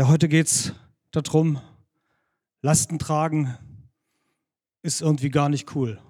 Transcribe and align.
Ja, 0.00 0.08
heute 0.08 0.28
geht 0.30 0.46
es 0.46 0.72
darum, 1.10 1.60
Lasten 2.62 2.98
tragen 2.98 3.54
ist 4.80 5.02
irgendwie 5.02 5.28
gar 5.28 5.50
nicht 5.50 5.76
cool. 5.76 6.00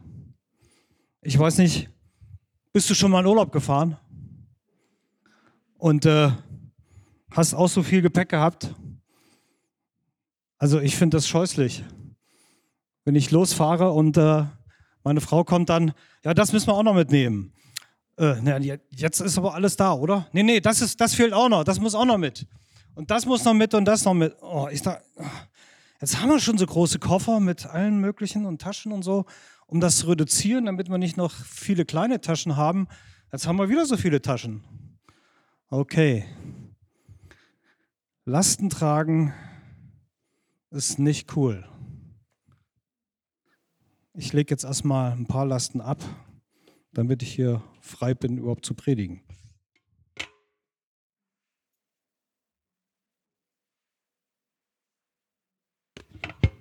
Ich 1.22 1.36
weiß 1.36 1.58
nicht, 1.58 1.90
bist 2.72 2.88
du 2.88 2.94
schon 2.94 3.10
mal 3.10 3.18
in 3.18 3.26
Urlaub 3.26 3.50
gefahren 3.50 3.96
und 5.76 6.06
äh, 6.06 6.30
hast 7.32 7.52
auch 7.52 7.66
so 7.66 7.82
viel 7.82 8.00
Gepäck 8.00 8.28
gehabt? 8.28 8.72
Also 10.58 10.78
ich 10.78 10.94
finde 10.94 11.16
das 11.16 11.26
scheußlich, 11.26 11.82
wenn 13.04 13.16
ich 13.16 13.32
losfahre 13.32 13.90
und 13.90 14.16
äh, 14.16 14.44
meine 15.02 15.20
Frau 15.20 15.42
kommt 15.42 15.68
dann, 15.68 15.94
ja, 16.24 16.32
das 16.32 16.52
müssen 16.52 16.68
wir 16.68 16.74
auch 16.74 16.84
noch 16.84 16.94
mitnehmen. 16.94 17.52
Äh, 18.18 18.36
na, 18.40 18.56
jetzt 18.58 19.20
ist 19.20 19.36
aber 19.36 19.54
alles 19.54 19.74
da, 19.74 19.94
oder? 19.94 20.28
Nee, 20.30 20.44
nee, 20.44 20.60
das, 20.60 20.80
ist, 20.80 21.00
das 21.00 21.16
fehlt 21.16 21.32
auch 21.32 21.48
noch, 21.48 21.64
das 21.64 21.80
muss 21.80 21.96
auch 21.96 22.04
noch 22.04 22.18
mit. 22.18 22.46
Und 22.94 23.10
das 23.10 23.26
muss 23.26 23.44
noch 23.44 23.54
mit 23.54 23.74
und 23.74 23.84
das 23.84 24.04
noch 24.04 24.14
mit. 24.14 24.36
Oh, 24.40 24.68
ich 24.70 24.82
da, 24.82 25.00
jetzt 26.00 26.20
haben 26.20 26.28
wir 26.28 26.40
schon 26.40 26.58
so 26.58 26.66
große 26.66 26.98
Koffer 26.98 27.40
mit 27.40 27.66
allen 27.66 28.00
möglichen 28.00 28.46
und 28.46 28.60
Taschen 28.60 28.92
und 28.92 29.02
so, 29.02 29.26
um 29.66 29.80
das 29.80 29.98
zu 29.98 30.08
reduzieren, 30.08 30.66
damit 30.66 30.90
wir 30.90 30.98
nicht 30.98 31.16
noch 31.16 31.32
viele 31.32 31.84
kleine 31.84 32.20
Taschen 32.20 32.56
haben. 32.56 32.88
Jetzt 33.32 33.46
haben 33.46 33.56
wir 33.56 33.68
wieder 33.68 33.86
so 33.86 33.96
viele 33.96 34.20
Taschen. 34.20 34.64
Okay. 35.68 36.24
Lasten 38.24 38.70
tragen 38.70 39.32
ist 40.70 40.98
nicht 40.98 41.36
cool. 41.36 41.64
Ich 44.14 44.32
lege 44.32 44.52
jetzt 44.52 44.64
erstmal 44.64 45.12
ein 45.12 45.26
paar 45.26 45.46
Lasten 45.46 45.80
ab, 45.80 46.02
damit 46.92 47.22
ich 47.22 47.32
hier 47.32 47.62
frei 47.80 48.14
bin, 48.14 48.38
überhaupt 48.38 48.66
zu 48.66 48.74
predigen. 48.74 49.22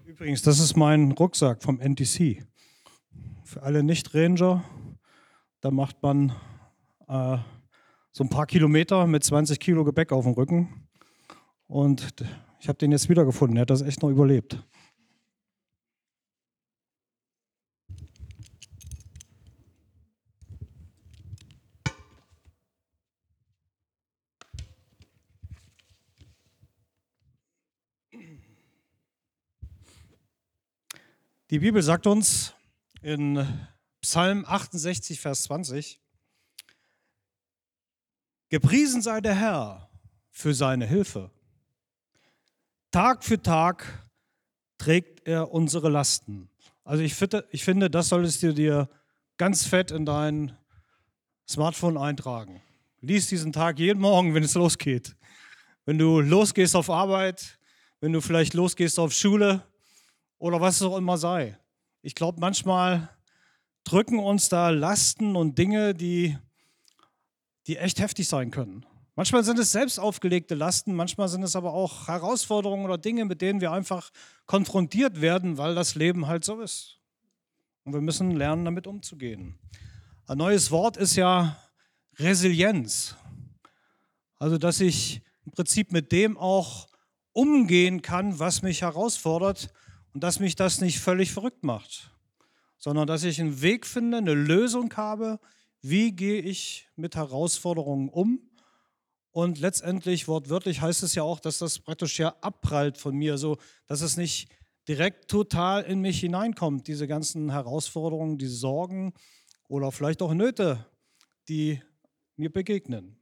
Übrigens, 0.10 0.42
das 0.42 0.60
ist 0.60 0.76
mein 0.76 1.12
Rucksack 1.12 1.62
vom 1.62 1.80
NTC. 1.80 2.44
Für 3.44 3.62
alle 3.62 3.84
Nicht-Ranger, 3.84 4.64
da 5.62 5.70
macht 5.70 6.02
man 6.02 6.32
äh, 7.08 7.38
so 8.12 8.24
ein 8.24 8.30
paar 8.30 8.48
Kilometer 8.48 9.06
mit 9.06 9.24
20 9.24 9.60
Kilo 9.60 9.84
Gepäck 9.84 10.12
auf 10.12 10.24
dem 10.26 10.34
Rücken. 10.34 10.88
Und 11.68 12.12
ich 12.60 12.68
habe 12.68 12.80
den 12.80 12.92
jetzt 12.92 13.08
wiedergefunden. 13.08 13.58
Er 13.58 13.62
hat 13.62 13.70
das 13.70 13.84
echt 13.84 14.02
noch 14.02 14.10
überlebt. 14.10 14.66
Die 31.52 31.58
Bibel 31.58 31.82
sagt 31.82 32.06
uns 32.06 32.54
in 33.02 33.44
Psalm 34.02 34.46
68, 34.46 35.20
Vers 35.20 35.44
20, 35.46 36.00
Gepriesen 38.50 39.02
sei 39.02 39.20
der 39.20 39.34
Herr 39.34 39.90
für 40.30 40.54
seine 40.54 40.86
Hilfe. 40.86 41.32
Tag 42.92 43.24
für 43.24 43.42
Tag 43.42 44.08
trägt 44.78 45.28
er 45.28 45.52
unsere 45.52 45.90
Lasten. 45.90 46.52
Also 46.84 47.02
ich 47.02 47.16
finde, 47.16 47.48
ich 47.50 47.64
finde, 47.64 47.90
das 47.90 48.10
solltest 48.10 48.44
du 48.44 48.54
dir 48.54 48.88
ganz 49.38 49.66
fett 49.66 49.90
in 49.90 50.06
dein 50.06 50.56
Smartphone 51.48 51.98
eintragen. 51.98 52.62
Lies 53.02 53.26
diesen 53.26 53.54
Tag 53.54 53.80
jeden 53.80 54.02
Morgen, 54.02 54.36
wenn 54.36 54.44
es 54.44 54.54
losgeht. 54.54 55.16
Wenn 55.86 55.98
du 55.98 56.20
losgehst 56.20 56.76
auf 56.76 56.92
Arbeit, 56.92 57.58
wenn 58.02 58.14
du 58.14 58.22
vielleicht 58.22 58.54
losgehst 58.54 59.00
auf 59.00 59.14
Schule, 59.14 59.66
oder 60.40 60.60
was 60.60 60.78
es 60.78 60.82
auch 60.82 60.98
immer 60.98 61.18
sei. 61.18 61.58
Ich 62.02 62.16
glaube, 62.16 62.40
manchmal 62.40 63.10
drücken 63.84 64.20
uns 64.20 64.50
da 64.50 64.70
Lasten 64.70 65.36
und 65.36 65.58
Dinge, 65.58 65.94
die, 65.94 66.38
die 67.68 67.78
echt 67.78 68.00
heftig 68.00 68.28
sein 68.28 68.50
können. 68.50 68.86
Manchmal 69.16 69.44
sind 69.44 69.60
es 69.60 69.74
selbst 69.74 70.00
aufgelegte 70.00 70.56
Lasten, 70.56 70.96
manchmal 70.96 71.28
sind 71.28 71.44
es 71.44 71.58
aber 71.58 71.74
auch 71.74 72.08
Herausforderungen 72.08 72.86
oder 72.86 72.98
Dinge, 72.98 73.26
mit 73.26 73.42
denen 73.42 73.60
wir 73.60 73.72
einfach 73.74 74.12
konfrontiert 74.46 75.20
werden, 75.20 75.58
weil 75.58 75.76
das 75.76 75.96
Leben 75.96 76.28
halt 76.28 76.46
so 76.46 76.62
ist. 76.62 77.00
Und 77.84 77.94
wir 77.94 78.02
müssen 78.02 78.32
lernen, 78.32 78.64
damit 78.64 78.88
umzugehen. 78.88 79.60
Ein 80.26 80.38
neues 80.38 80.72
Wort 80.72 80.96
ist 80.96 81.18
ja 81.18 81.58
Resilienz. 82.18 83.16
Also, 84.38 84.58
dass 84.58 84.80
ich 84.80 85.22
im 85.46 85.52
Prinzip 85.52 85.92
mit 85.92 86.14
dem 86.14 86.38
auch 86.38 86.88
umgehen 87.34 88.02
kann, 88.02 88.40
was 88.40 88.62
mich 88.62 88.84
herausfordert 88.84 89.70
und 90.14 90.24
dass 90.24 90.40
mich 90.40 90.56
das 90.56 90.82
nicht 90.82 91.00
völlig 91.00 91.32
verrückt 91.32 91.64
macht, 91.64 92.12
sondern 92.78 93.08
dass 93.08 93.24
ich 93.24 93.40
einen 93.40 93.62
Weg 93.62 93.86
finde, 93.86 94.18
eine 94.18 94.34
Lösung 94.34 94.94
habe, 94.96 95.40
wie 95.82 96.12
gehe 96.12 96.42
ich 96.42 96.88
mit 96.96 97.16
Herausforderungen 97.16 98.10
um. 98.10 98.42
Und 99.32 99.60
letztendlich, 99.60 100.28
wortwörtlich 100.28 100.82
heißt 100.82 101.04
es 101.04 101.16
ja 101.16 101.24
auch, 101.24 101.40
dass 101.40 101.60
das 101.60 101.80
praktisch 101.80 102.18
ja 102.20 102.36
abprallt 102.42 102.98
von 102.98 103.16
mir, 103.16 103.38
so 103.38 103.58
dass 103.88 104.02
es 104.02 104.18
nicht 104.18 104.50
direkt 104.88 105.30
total 105.30 105.84
in 105.84 106.02
mich 106.02 106.20
hineinkommt, 106.20 106.88
diese 106.88 107.08
ganzen 107.08 107.52
Herausforderungen, 107.52 108.38
die 108.38 108.48
Sorgen 108.48 109.14
oder 109.68 109.92
vielleicht 109.92 110.22
auch 110.22 110.34
Nöte, 110.34 110.86
die 111.48 111.82
mir 112.36 112.52
begegnen. 112.52 113.16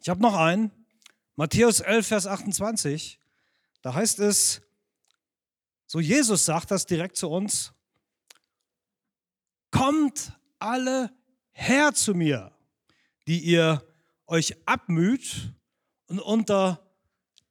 Ich 0.00 0.10
habe 0.10 0.20
noch 0.20 0.34
einen, 0.34 0.70
Matthäus 1.36 1.80
11, 1.80 2.06
Vers 2.06 2.26
28, 2.26 3.18
da 3.80 3.94
heißt 3.94 4.20
es, 4.20 4.60
so 5.86 6.00
Jesus 6.00 6.44
sagt 6.44 6.70
das 6.70 6.86
direkt 6.86 7.16
zu 7.16 7.28
uns. 7.30 7.72
Kommt 9.70 10.32
alle 10.58 11.10
her 11.52 11.92
zu 11.94 12.14
mir, 12.14 12.52
die 13.26 13.40
ihr 13.40 13.82
euch 14.26 14.56
abmüht 14.66 15.52
und 16.06 16.20
unter 16.20 16.80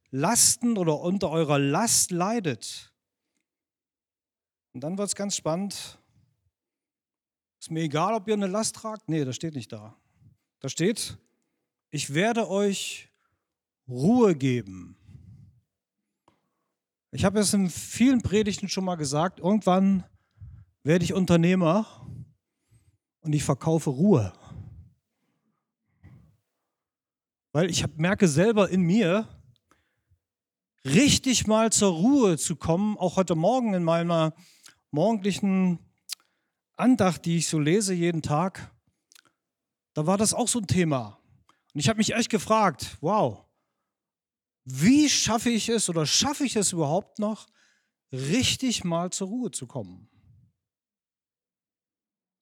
Lasten 0.09 0.77
oder 0.77 0.99
unter 0.99 1.29
eurer 1.29 1.59
Last 1.59 2.11
leidet. 2.11 2.93
Und 4.73 4.81
dann 4.81 4.97
wird 4.97 5.07
es 5.07 5.15
ganz 5.15 5.35
spannend. 5.35 5.99
Ist 7.59 7.71
mir 7.71 7.83
egal, 7.83 8.13
ob 8.13 8.27
ihr 8.27 8.33
eine 8.33 8.47
Last 8.47 8.75
tragt? 8.75 9.07
Nee, 9.07 9.25
das 9.25 9.35
steht 9.35 9.55
nicht 9.55 9.71
da. 9.71 9.95
Da 10.59 10.69
steht, 10.69 11.17
ich 11.91 12.13
werde 12.13 12.49
euch 12.49 13.09
Ruhe 13.87 14.35
geben. 14.35 14.97
Ich 17.15 17.25
habe 17.25 17.39
es 17.39 17.53
in 17.53 17.69
vielen 17.69 18.23
Predigten 18.23 18.67
schon 18.67 18.85
mal 18.85 18.95
gesagt, 18.95 19.39
irgendwann 19.39 20.03
werde 20.81 21.05
ich 21.05 21.13
Unternehmer 21.13 21.85
und 23.19 23.33
ich 23.33 23.43
verkaufe 23.43 23.91
Ruhe. 23.91 24.33
Weil 27.51 27.69
ich 27.69 27.85
merke 27.97 28.27
selber 28.27 28.67
in 28.69 28.81
mir, 28.81 29.27
richtig 30.85 31.45
mal 31.45 31.71
zur 31.71 31.93
Ruhe 31.93 32.39
zu 32.39 32.55
kommen, 32.55 32.97
auch 32.97 33.15
heute 33.15 33.35
Morgen 33.35 33.75
in 33.75 33.83
meiner 33.83 34.33
morgendlichen 34.89 35.77
Andacht, 36.77 37.25
die 37.25 37.37
ich 37.37 37.47
so 37.47 37.59
lese 37.59 37.93
jeden 37.93 38.23
Tag, 38.23 38.73
da 39.93 40.07
war 40.07 40.17
das 40.17 40.33
auch 40.33 40.47
so 40.47 40.57
ein 40.57 40.65
Thema. 40.65 41.19
Und 41.75 41.79
ich 41.79 41.89
habe 41.89 41.97
mich 41.97 42.15
echt 42.15 42.31
gefragt, 42.31 42.97
wow, 43.01 43.42
wie 44.65 45.09
schaffe 45.09 45.49
ich 45.49 45.69
es 45.69 45.89
oder 45.89 46.05
schaffe 46.05 46.45
ich 46.45 46.55
es 46.55 46.71
überhaupt 46.71 47.19
noch, 47.19 47.47
richtig 48.11 48.83
mal 48.83 49.11
zur 49.11 49.27
Ruhe 49.27 49.51
zu 49.51 49.67
kommen? 49.67 50.09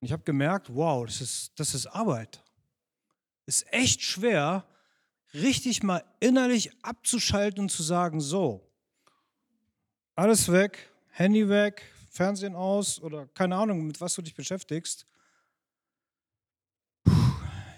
ich 0.02 0.12
habe 0.12 0.24
gemerkt, 0.24 0.74
wow, 0.74 1.06
das 1.06 1.22
ist, 1.22 1.52
das 1.60 1.76
ist 1.76 1.86
Arbeit. 1.86 2.44
Ist 3.46 3.72
echt 3.72 4.02
schwer, 4.02 4.66
richtig 5.34 5.84
mal 5.84 6.04
innerlich 6.20 6.72
abzuschalten 6.84 7.62
und 7.62 7.70
zu 7.70 7.84
sagen, 7.84 8.20
so, 8.20 8.68
alles 10.16 10.52
weg, 10.52 10.92
Handy 11.10 11.48
weg, 11.48 11.84
Fernsehen 12.10 12.56
aus 12.56 13.00
oder 13.00 13.28
keine 13.28 13.56
Ahnung, 13.56 13.86
mit 13.86 14.02
was 14.02 14.16
du 14.16 14.22
dich 14.22 14.34
beschäftigst. 14.34 15.06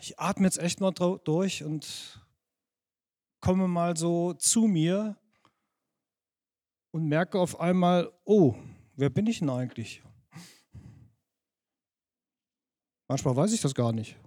Ich 0.02 0.20
atme 0.20 0.46
jetzt 0.46 0.58
echt 0.58 0.80
mal 0.82 0.92
durch 0.92 1.64
und 1.64 2.20
komme 3.44 3.68
mal 3.68 3.98
so 3.98 4.32
zu 4.32 4.62
mir 4.62 5.18
und 6.92 7.10
merke 7.10 7.38
auf 7.38 7.60
einmal, 7.60 8.10
oh, 8.24 8.56
wer 8.96 9.10
bin 9.10 9.28
ich 9.28 9.40
denn 9.40 9.50
eigentlich? 9.50 10.02
Manchmal 13.10 13.36
weiß 13.36 13.52
ich 13.52 13.60
das 13.60 13.76
gar 13.76 13.92
nicht. 13.92 14.18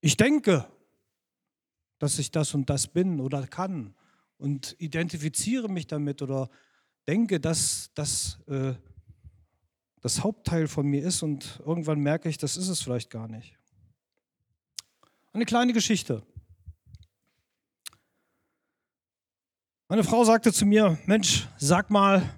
Ich 0.00 0.16
denke, 0.16 0.68
dass 2.00 2.18
ich 2.18 2.32
das 2.32 2.52
und 2.52 2.68
das 2.68 2.88
bin 2.88 3.20
oder 3.20 3.46
kann 3.46 3.94
und 4.38 4.74
identifiziere 4.80 5.68
mich 5.68 5.86
damit 5.86 6.20
oder 6.20 6.50
denke, 7.06 7.38
dass 7.38 7.92
das 7.94 8.40
äh, 8.48 8.74
das 10.00 10.24
Hauptteil 10.24 10.66
von 10.66 10.84
mir 10.84 11.04
ist 11.04 11.22
und 11.22 11.62
irgendwann 11.64 12.00
merke 12.00 12.28
ich, 12.28 12.38
das 12.38 12.56
ist 12.56 12.68
es 12.68 12.82
vielleicht 12.82 13.08
gar 13.08 13.28
nicht. 13.28 13.56
Eine 15.32 15.44
kleine 15.44 15.72
Geschichte. 15.72 16.26
Meine 19.94 20.02
Frau 20.02 20.24
sagte 20.24 20.52
zu 20.52 20.66
mir, 20.66 20.98
Mensch, 21.06 21.46
sag 21.56 21.88
mal, 21.88 22.28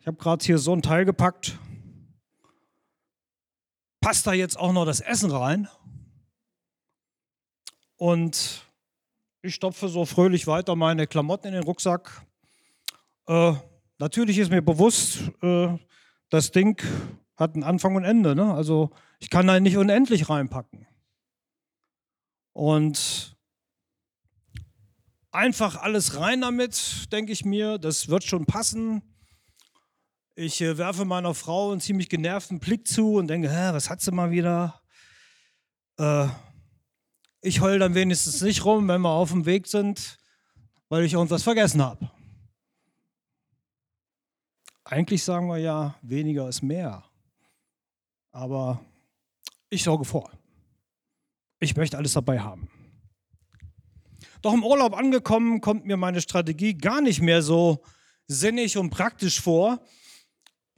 ich 0.00 0.06
habe 0.08 0.16
gerade 0.16 0.44
hier 0.44 0.58
so 0.58 0.72
ein 0.72 0.82
Teil 0.82 1.04
gepackt. 1.04 1.56
Passt 4.00 4.26
da 4.26 4.32
jetzt 4.32 4.58
auch 4.58 4.72
noch 4.72 4.84
das 4.84 4.98
Essen 4.98 5.30
rein? 5.30 5.68
Und 7.98 8.66
ich 9.42 9.54
stopfe 9.54 9.86
so 9.86 10.04
fröhlich 10.06 10.48
weiter 10.48 10.74
meine 10.74 11.06
Klamotten 11.06 11.46
in 11.46 11.54
den 11.54 11.62
Rucksack. 11.62 12.26
Äh, 13.28 13.52
natürlich 13.98 14.38
ist 14.38 14.50
mir 14.50 14.60
bewusst, 14.60 15.20
äh, 15.40 15.68
das 16.30 16.50
Ding 16.50 16.82
hat 17.36 17.54
einen 17.54 17.62
Anfang 17.62 17.94
und 17.94 18.02
Ende. 18.02 18.34
Ne? 18.34 18.52
Also 18.52 18.90
ich 19.20 19.30
kann 19.30 19.46
da 19.46 19.60
nicht 19.60 19.76
unendlich 19.76 20.28
reinpacken. 20.28 20.84
Und 22.54 23.37
einfach 25.30 25.76
alles 25.76 26.18
rein 26.18 26.40
damit, 26.40 27.12
denke 27.12 27.32
ich 27.32 27.44
mir, 27.44 27.78
das 27.78 28.08
wird 28.08 28.24
schon 28.24 28.46
passen. 28.46 29.02
Ich 30.34 30.60
äh, 30.60 30.78
werfe 30.78 31.04
meiner 31.04 31.34
Frau 31.34 31.72
einen 31.72 31.80
ziemlich 31.80 32.08
genervten 32.08 32.60
Blick 32.60 32.86
zu 32.86 33.14
und 33.14 33.28
denke, 33.28 33.50
Hä, 33.50 33.72
was 33.72 33.90
hat 33.90 34.00
sie 34.00 34.12
mal 34.12 34.30
wieder? 34.30 34.80
Äh, 35.98 36.28
ich 37.40 37.60
heule 37.60 37.78
dann 37.78 37.94
wenigstens 37.94 38.40
nicht 38.40 38.64
rum, 38.64 38.88
wenn 38.88 39.00
wir 39.00 39.10
auf 39.10 39.30
dem 39.30 39.46
Weg 39.46 39.66
sind, 39.66 40.18
weil 40.88 41.04
ich 41.04 41.12
irgendwas 41.12 41.42
vergessen 41.42 41.82
habe. 41.82 42.10
Eigentlich 44.84 45.22
sagen 45.22 45.48
wir 45.48 45.58
ja, 45.58 45.96
weniger 46.02 46.48
ist 46.48 46.62
mehr. 46.62 47.04
Aber 48.30 48.80
ich 49.68 49.82
sorge 49.82 50.04
vor. 50.04 50.30
Ich 51.60 51.76
möchte 51.76 51.98
alles 51.98 52.12
dabei 52.14 52.40
haben. 52.40 52.70
Doch 54.42 54.54
im 54.54 54.64
Urlaub 54.64 54.96
angekommen 54.96 55.60
kommt 55.60 55.84
mir 55.84 55.96
meine 55.96 56.20
Strategie 56.20 56.74
gar 56.74 57.00
nicht 57.00 57.20
mehr 57.20 57.42
so 57.42 57.82
sinnig 58.26 58.76
und 58.76 58.90
praktisch 58.90 59.40
vor, 59.40 59.80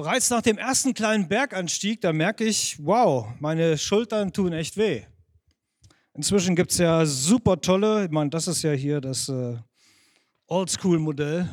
Bereits 0.00 0.30
nach 0.30 0.40
dem 0.40 0.56
ersten 0.56 0.94
kleinen 0.94 1.28
Berganstieg, 1.28 2.00
da 2.00 2.14
merke 2.14 2.42
ich, 2.44 2.78
wow, 2.80 3.34
meine 3.38 3.76
Schultern 3.76 4.32
tun 4.32 4.54
echt 4.54 4.78
weh. 4.78 5.02
Inzwischen 6.14 6.56
gibt 6.56 6.70
es 6.70 6.78
ja 6.78 7.04
super 7.04 7.60
tolle, 7.60 8.06
ich 8.06 8.10
meine, 8.10 8.30
das 8.30 8.48
ist 8.48 8.62
ja 8.62 8.72
hier 8.72 9.02
das 9.02 9.28
äh, 9.28 9.58
Oldschool-Modell. 10.46 11.50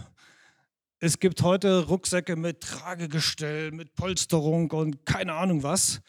Es 1.01 1.19
gibt 1.19 1.41
heute 1.41 1.87
Rucksäcke 1.87 2.37
mit 2.37 2.61
Tragegestell, 2.61 3.73
mit 3.73 3.95
Polsterung 3.95 4.71
und 4.71 5.05
keine 5.05 5.33
Ahnung 5.33 5.63
was. 5.63 5.99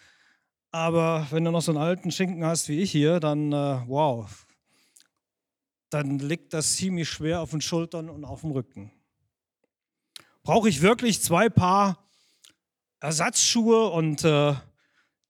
Aber 0.70 1.26
wenn 1.32 1.44
du 1.44 1.50
noch 1.50 1.62
so 1.62 1.72
einen 1.72 1.82
alten 1.82 2.12
Schinken 2.12 2.44
hast 2.44 2.68
wie 2.68 2.78
ich 2.82 2.92
hier, 2.92 3.18
dann 3.18 3.50
äh, 3.52 3.80
wow, 3.88 4.30
dann 5.90 6.18
liegt 6.18 6.52
das 6.54 6.76
ziemlich 6.76 7.08
schwer 7.08 7.40
auf 7.40 7.50
den 7.50 7.60
Schultern 7.60 8.10
und 8.10 8.24
auf 8.24 8.42
dem 8.42 8.52
Rücken. 8.52 8.92
Brauche 10.42 10.68
ich 10.68 10.82
wirklich 10.82 11.22
zwei 11.22 11.48
Paar 11.48 12.08
Ersatzschuhe 13.00 13.88
und 13.90 14.24
äh, 14.24 14.54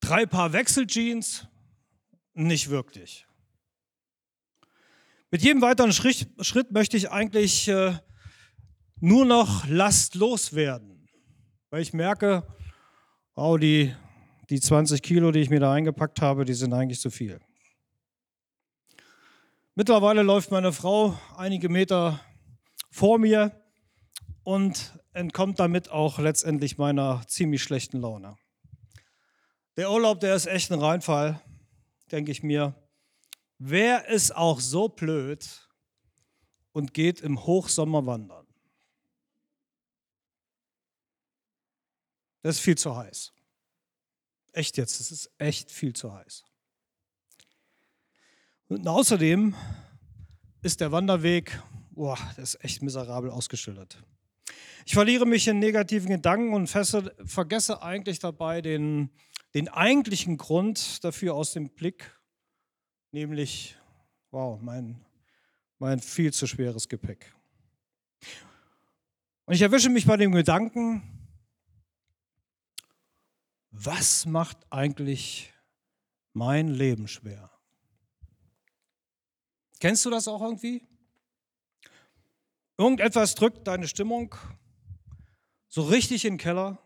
drei 0.01 0.27
Paar 0.27 0.53
Wechseljeans? 0.53 1.47
Nicht 2.35 2.71
wirklich. 2.71 3.27
Mit 5.31 5.43
jedem 5.43 5.61
weiteren 5.61 5.93
Schritt, 5.93 6.29
Schritt 6.41 6.73
möchte 6.73 6.97
ich 6.97 7.11
eigentlich 7.11 7.69
äh, 7.69 7.99
nur 9.01 9.27
noch 9.27 9.67
lastlos 9.67 10.55
werden, 10.55 11.09
weil 11.71 11.83
ich 11.83 11.93
merke, 11.93 12.47
oh, 13.35 13.59
die, 13.59 13.95
die 14.49 14.61
20 14.61 15.03
Kilo, 15.03 15.31
die 15.31 15.41
ich 15.41 15.51
mir 15.51 15.61
da 15.61 15.73
eingepackt 15.73 16.23
habe, 16.23 16.45
die 16.45 16.55
sind 16.55 16.73
eigentlich 16.73 17.01
zu 17.01 17.11
viel. 17.11 17.41
Mittlerweile 19.79 20.23
läuft 20.23 20.51
meine 20.51 20.73
Frau 20.73 21.17
einige 21.37 21.69
Meter 21.69 22.21
vor 22.91 23.17
mir 23.17 23.65
und 24.43 24.99
entkommt 25.13 25.61
damit 25.61 25.89
auch 25.89 26.19
letztendlich 26.19 26.79
meiner 26.79 27.25
ziemlich 27.29 27.63
schlechten 27.63 28.01
Laune. 28.01 28.37
Der 29.77 29.89
Urlaub, 29.93 30.19
der 30.19 30.35
ist 30.35 30.47
echt 30.47 30.73
ein 30.73 30.81
Reinfall, 30.81 31.41
denke 32.11 32.33
ich 32.33 32.43
mir. 32.43 32.75
Wer 33.59 34.09
ist 34.09 34.35
auch 34.35 34.59
so 34.59 34.89
blöd 34.89 35.69
und 36.73 36.93
geht 36.93 37.21
im 37.21 37.47
Hochsommer 37.47 38.05
wandern? 38.05 38.49
Das 42.43 42.57
ist 42.57 42.63
viel 42.63 42.77
zu 42.77 42.97
heiß. 42.97 43.33
Echt 44.51 44.77
jetzt, 44.77 44.99
das 44.99 45.13
ist 45.13 45.31
echt 45.39 45.71
viel 45.71 45.93
zu 45.93 46.13
heiß. 46.13 46.48
Und 48.69 48.87
außerdem 48.87 49.55
ist 50.61 50.83
der 50.83 50.93
Wanderweg, 50.93 51.59
boah, 51.91 52.19
das 52.37 52.55
ist 52.55 52.65
echt 52.65 52.83
miserabel 52.83 53.31
ausgeschildert. 53.31 54.05
Ich 54.85 54.93
verliere 54.93 55.25
mich 55.25 55.49
in 55.49 55.59
negativen 55.59 56.11
Gedanken 56.11 56.53
und 56.53 56.67
fesse, 56.67 57.15
vergesse 57.25 57.83
eigentlich 57.83 58.19
dabei 58.19 58.61
den, 58.61 59.11
den 59.55 59.69
eigentlichen 59.69 60.37
Grund 60.37 61.03
dafür 61.03 61.35
aus 61.35 61.55
dem 61.55 61.71
Blick, 61.71 62.15
nämlich, 63.11 63.77
wow, 64.31 64.61
mein, 64.61 65.03
mein 65.79 66.01
viel 66.01 66.33
zu 66.35 66.47
schweres 66.47 66.89
Gepäck. 66.89 67.35
Und 69.47 69.55
ich 69.55 69.63
erwische 69.63 69.89
mich 69.89 70.05
bei 70.05 70.19
dem 70.19 70.33
Gedanken, 70.33 71.03
was 73.71 74.27
macht 74.27 74.59
eigentlich 74.69 75.55
mein 76.35 76.69
Leben 76.69 77.09
schwer? 77.09 77.58
Kennst 79.81 80.05
du 80.05 80.11
das 80.11 80.27
auch 80.27 80.43
irgendwie? 80.43 80.87
Irgendetwas 82.77 83.35
drückt 83.35 83.67
deine 83.67 83.89
Stimmung 83.89 84.35
so 85.69 85.83
richtig 85.83 86.25
in 86.25 86.35
den 86.35 86.39
Keller 86.39 86.79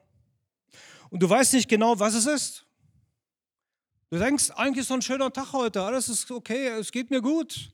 und 1.11 1.23
du 1.23 1.29
weißt 1.29 1.55
nicht 1.55 1.69
genau, 1.69 1.99
was 1.99 2.15
es 2.15 2.27
ist. 2.27 2.67
Du 4.11 4.19
denkst, 4.19 4.51
eigentlich 4.53 4.83
ist 4.83 4.89
so 4.89 4.95
ein 4.95 5.03
schöner 5.03 5.33
Tag 5.33 5.53
heute, 5.53 5.83
alles 5.83 6.09
ist 6.09 6.31
okay, 6.31 6.69
es 6.69 6.93
geht 6.93 7.11
mir 7.11 7.23
gut. 7.23 7.73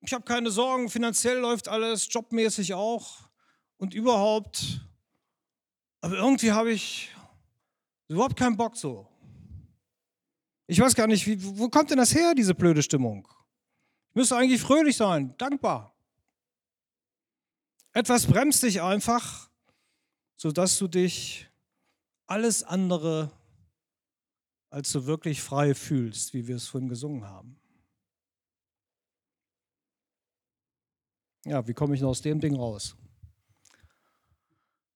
Ich 0.00 0.12
habe 0.12 0.24
keine 0.24 0.50
Sorgen, 0.50 0.90
finanziell 0.90 1.38
läuft 1.38 1.68
alles, 1.68 2.06
jobmäßig 2.10 2.74
auch 2.74 3.28
und 3.78 3.94
überhaupt. 3.94 4.80
Aber 6.02 6.16
irgendwie 6.16 6.52
habe 6.52 6.72
ich 6.72 7.10
überhaupt 8.08 8.36
keinen 8.36 8.56
Bock 8.56 8.76
so. 8.76 9.08
Ich 10.66 10.80
weiß 10.80 10.94
gar 10.94 11.06
nicht, 11.06 11.26
wie, 11.26 11.42
wo 11.58 11.68
kommt 11.68 11.90
denn 11.90 11.98
das 11.98 12.14
her, 12.14 12.34
diese 12.34 12.54
blöde 12.54 12.82
Stimmung? 12.82 13.28
Ich 14.10 14.14
müsste 14.14 14.36
eigentlich 14.36 14.60
fröhlich 14.60 14.96
sein, 14.96 15.36
dankbar. 15.36 15.94
Etwas 17.92 18.26
bremst 18.26 18.62
dich 18.62 18.80
einfach, 18.80 19.50
sodass 20.36 20.78
du 20.78 20.88
dich 20.88 21.48
alles 22.26 22.62
andere 22.62 23.30
als 24.70 24.90
so 24.90 25.06
wirklich 25.06 25.42
frei 25.42 25.74
fühlst, 25.74 26.34
wie 26.34 26.48
wir 26.48 26.56
es 26.56 26.66
vorhin 26.66 26.88
gesungen 26.88 27.24
haben. 27.24 27.60
Ja, 31.44 31.66
wie 31.68 31.74
komme 31.74 31.94
ich 31.94 32.00
noch 32.00 32.08
aus 32.08 32.22
dem 32.22 32.40
Ding 32.40 32.56
raus? 32.56 32.96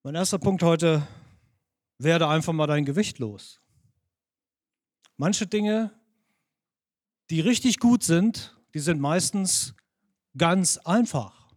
Mein 0.03 0.15
erster 0.15 0.39
Punkt 0.39 0.63
heute, 0.63 1.07
werde 1.99 2.27
einfach 2.27 2.53
mal 2.53 2.67
dein 2.67 2.85
Gewicht 2.85 3.19
los. 3.19 3.61
Manche 5.21 5.49
Dinge, 5.49 5.93
die 7.29 7.41
richtig 7.41 7.81
gut 7.81 8.05
sind, 8.05 8.57
die 8.73 8.79
sind 8.79 9.01
meistens 9.01 9.75
ganz 10.37 10.79
einfach. 10.79 11.49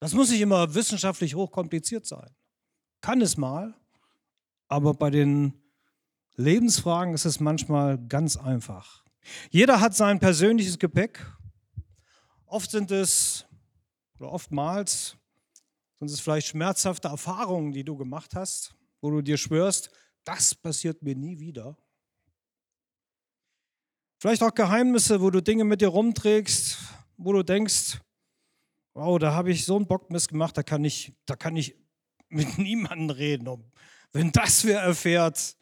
Das 0.00 0.14
muss 0.14 0.30
nicht 0.30 0.40
immer 0.40 0.74
wissenschaftlich 0.74 1.36
hochkompliziert 1.36 2.06
sein. 2.06 2.34
Kann 3.00 3.20
es 3.20 3.36
mal, 3.36 3.78
aber 4.66 4.92
bei 4.92 5.10
den 5.10 5.62
Lebensfragen 6.34 7.14
ist 7.14 7.24
es 7.24 7.38
manchmal 7.38 7.96
ganz 8.08 8.36
einfach. 8.36 9.04
Jeder 9.50 9.80
hat 9.80 9.94
sein 9.94 10.18
persönliches 10.18 10.80
Gepäck. 10.80 11.24
Oft 12.46 12.72
sind 12.72 12.90
es, 12.90 13.46
oder 14.18 14.32
oftmals, 14.32 15.16
sind 16.00 16.10
es 16.10 16.18
vielleicht 16.18 16.48
schmerzhafte 16.48 17.06
Erfahrungen, 17.06 17.70
die 17.70 17.84
du 17.84 17.96
gemacht 17.96 18.34
hast, 18.34 18.74
wo 19.00 19.10
du 19.10 19.22
dir 19.22 19.36
schwörst, 19.36 19.90
das 20.24 20.54
passiert 20.54 21.02
mir 21.02 21.14
nie 21.14 21.38
wieder. 21.38 21.76
Vielleicht 24.18 24.42
auch 24.42 24.54
Geheimnisse, 24.54 25.20
wo 25.20 25.30
du 25.30 25.42
Dinge 25.42 25.64
mit 25.64 25.80
dir 25.80 25.88
rumträgst, 25.88 26.78
wo 27.16 27.32
du 27.32 27.42
denkst, 27.42 27.98
wow, 28.94 29.18
da 29.18 29.32
habe 29.32 29.50
ich 29.50 29.64
so 29.64 29.76
einen 29.76 29.86
Bockmist 29.86 30.28
gemacht, 30.28 30.56
da 30.58 30.62
kann 30.62 30.84
ich, 30.84 31.14
da 31.24 31.36
kann 31.36 31.56
ich 31.56 31.74
mit 32.28 32.58
niemandem 32.58 33.10
reden. 33.10 33.72
Wenn 34.12 34.30
das 34.32 34.64
wer 34.64 34.80
erfährt, 34.80 35.56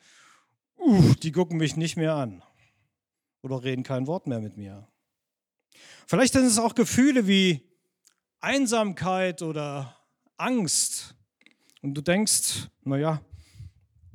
uh, 0.79 1.15
die 1.23 1.33
gucken 1.33 1.59
mich 1.59 1.77
nicht 1.77 1.97
mehr 1.97 2.15
an 2.15 2.43
oder 3.43 3.62
reden 3.62 3.83
kein 3.85 4.07
Wort 4.07 4.27
mehr 4.27 4.41
mit 4.41 4.57
mir. 4.57 4.88
Vielleicht 6.07 6.33
sind 6.33 6.45
es 6.45 6.59
auch 6.59 6.75
Gefühle 6.75 7.27
wie 7.27 7.69
Einsamkeit 8.41 9.43
oder 9.43 9.97
Angst. 10.37 11.15
Und 11.81 11.95
du 11.95 12.00
denkst, 12.00 12.69
naja, 12.83 13.21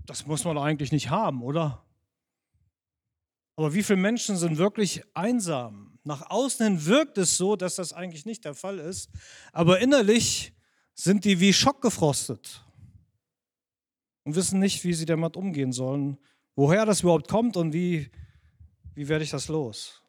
das 0.06 0.26
muss 0.26 0.44
man 0.44 0.58
eigentlich 0.58 0.92
nicht 0.92 1.10
haben, 1.10 1.42
oder? 1.42 1.84
Aber 3.56 3.74
wie 3.74 3.84
viele 3.84 4.00
Menschen 4.00 4.36
sind 4.36 4.58
wirklich 4.58 5.04
einsam? 5.14 6.00
Nach 6.04 6.30
außen 6.30 6.66
hin 6.66 6.86
wirkt 6.86 7.18
es 7.18 7.38
so, 7.38 7.56
dass 7.56 7.76
das 7.76 7.94
eigentlich 7.94 8.26
nicht 8.26 8.46
der 8.46 8.56
Fall 8.56 8.80
ist, 8.80 9.10
aber 9.52 9.80
innerlich 9.80 10.54
sind 10.96 11.24
die 11.24 11.40
wie 11.40 11.54
schockgefrostet 11.54 12.64
und 14.24 14.36
wissen 14.36 14.60
nicht, 14.60 14.84
wie 14.84 14.94
sie 14.94 15.06
damit 15.06 15.38
umgehen 15.38 15.72
sollen, 15.72 16.18
woher 16.56 16.86
das 16.86 17.02
überhaupt 17.02 17.28
kommt 17.28 17.58
und 17.58 17.74
wie, 17.74 18.10
wie 18.96 19.08
werde 19.08 19.24
ich 19.24 19.32
das 19.32 19.48
los. 19.48 20.02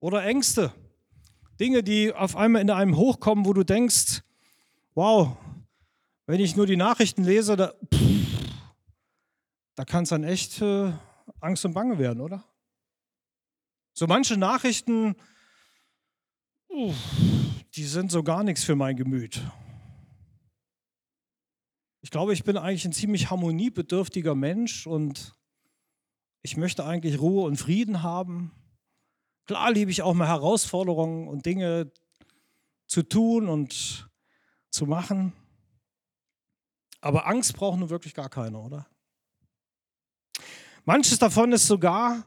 Oder 0.00 0.24
Ängste, 0.24 0.72
Dinge, 1.60 1.82
die 1.82 2.12
auf 2.12 2.34
einmal 2.34 2.62
in 2.62 2.70
einem 2.70 2.96
hochkommen, 2.96 3.44
wo 3.44 3.52
du 3.52 3.62
denkst, 3.62 4.22
wow, 4.94 5.36
wenn 6.26 6.40
ich 6.40 6.56
nur 6.56 6.66
die 6.66 6.76
Nachrichten 6.76 7.24
lese, 7.24 7.56
da, 7.56 7.74
da 9.74 9.84
kann 9.84 10.04
es 10.04 10.10
dann 10.10 10.24
echt 10.24 10.60
äh, 10.60 10.92
Angst 11.40 11.64
und 11.64 11.72
Bange 11.72 11.98
werden, 11.98 12.20
oder? 12.20 12.44
So 13.94 14.06
manche 14.06 14.36
Nachrichten, 14.36 15.16
die 17.74 17.84
sind 17.84 18.10
so 18.10 18.22
gar 18.22 18.42
nichts 18.42 18.64
für 18.64 18.76
mein 18.76 18.96
Gemüt. 18.96 19.40
Ich 22.00 22.10
glaube, 22.10 22.32
ich 22.32 22.42
bin 22.42 22.56
eigentlich 22.56 22.84
ein 22.84 22.92
ziemlich 22.92 23.30
harmoniebedürftiger 23.30 24.34
Mensch 24.34 24.86
und 24.86 25.34
ich 26.42 26.56
möchte 26.56 26.84
eigentlich 26.84 27.20
Ruhe 27.20 27.44
und 27.44 27.56
Frieden 27.56 28.02
haben. 28.02 28.50
Klar 29.46 29.70
liebe 29.72 29.90
ich 29.90 30.02
auch 30.02 30.14
mal 30.14 30.26
Herausforderungen 30.26 31.28
und 31.28 31.46
Dinge 31.46 31.92
zu 32.86 33.02
tun 33.02 33.48
und 33.48 34.10
zu 34.70 34.86
machen. 34.86 35.32
Aber 37.00 37.26
Angst 37.26 37.54
braucht 37.54 37.78
nun 37.78 37.90
wirklich 37.90 38.14
gar 38.14 38.28
keiner, 38.28 38.60
oder? 38.62 38.86
Manches 40.84 41.18
davon 41.20 41.52
ist 41.52 41.68
sogar 41.68 42.26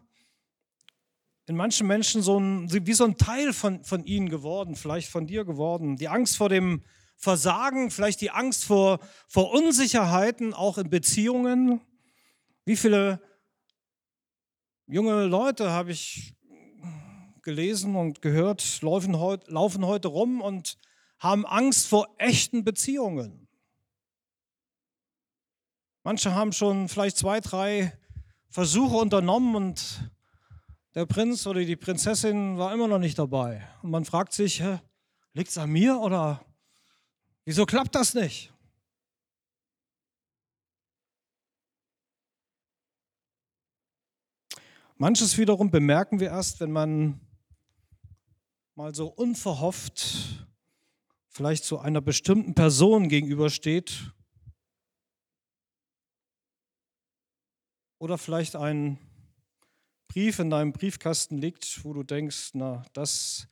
in 1.45 1.57
manchen 1.57 1.87
Menschen 1.87 2.21
so 2.21 2.39
ein, 2.39 2.71
wie 2.71 2.93
so 2.93 3.03
ein 3.03 3.17
Teil 3.17 3.51
von, 3.51 3.83
von 3.83 4.05
ihnen 4.05 4.29
geworden, 4.29 4.75
vielleicht 4.75 5.09
von 5.09 5.27
dir 5.27 5.43
geworden. 5.43 5.97
Die 5.97 6.07
Angst 6.07 6.37
vor 6.37 6.47
dem 6.47 6.81
Versagen, 7.17 7.91
vielleicht 7.91 8.21
die 8.21 8.31
Angst 8.31 8.63
vor, 8.63 8.99
vor 9.27 9.51
Unsicherheiten, 9.51 10.53
auch 10.53 10.77
in 10.77 10.89
Beziehungen. 10.89 11.81
Wie 12.63 12.77
viele 12.77 13.21
junge 14.87 15.25
Leute 15.25 15.71
habe 15.71 15.91
ich 15.91 16.35
gelesen 17.41 17.95
und 17.97 18.21
gehört, 18.21 18.81
laufen, 18.81 19.19
heut, 19.19 19.49
laufen 19.49 19.85
heute 19.85 20.07
rum 20.07 20.41
und 20.41 20.77
haben 21.19 21.45
Angst 21.45 21.87
vor 21.87 22.07
echten 22.17 22.63
Beziehungen. 22.63 23.47
Manche 26.03 26.33
haben 26.33 26.53
schon 26.53 26.87
vielleicht 26.87 27.17
zwei, 27.17 27.41
drei 27.41 27.97
Versuche 28.49 28.95
unternommen 28.95 29.55
und 29.55 30.09
der 30.93 31.05
Prinz 31.05 31.45
oder 31.45 31.63
die 31.63 31.75
Prinzessin 31.75 32.57
war 32.57 32.73
immer 32.73 32.87
noch 32.87 32.99
nicht 32.99 33.19
dabei. 33.19 33.67
Und 33.81 33.91
man 33.91 34.05
fragt 34.05 34.33
sich, 34.33 34.63
liegt 35.33 35.49
es 35.49 35.57
an 35.57 35.69
mir 35.69 35.99
oder 35.99 36.45
wieso 37.43 37.65
klappt 37.65 37.95
das 37.95 38.13
nicht? 38.13 38.53
Manches 44.97 45.37
wiederum 45.37 45.69
bemerken 45.69 46.21
wir 46.21 46.29
erst, 46.29 46.61
wenn 46.61 46.71
man 46.71 47.19
mal 48.75 48.95
so 48.95 49.07
unverhofft 49.07 50.47
vielleicht 51.27 51.65
zu 51.65 51.79
einer 51.79 51.99
bestimmten 51.99 52.55
Person 52.55 53.09
gegenübersteht 53.09 54.13
oder 58.05 58.19
vielleicht 58.19 58.55
ein 58.55 58.99
Brief 60.07 60.37
in 60.37 60.51
deinem 60.51 60.73
Briefkasten 60.73 61.39
liegt, 61.39 61.83
wo 61.83 61.91
du 61.91 62.03
denkst, 62.03 62.51
na, 62.53 62.85
das, 62.93 63.47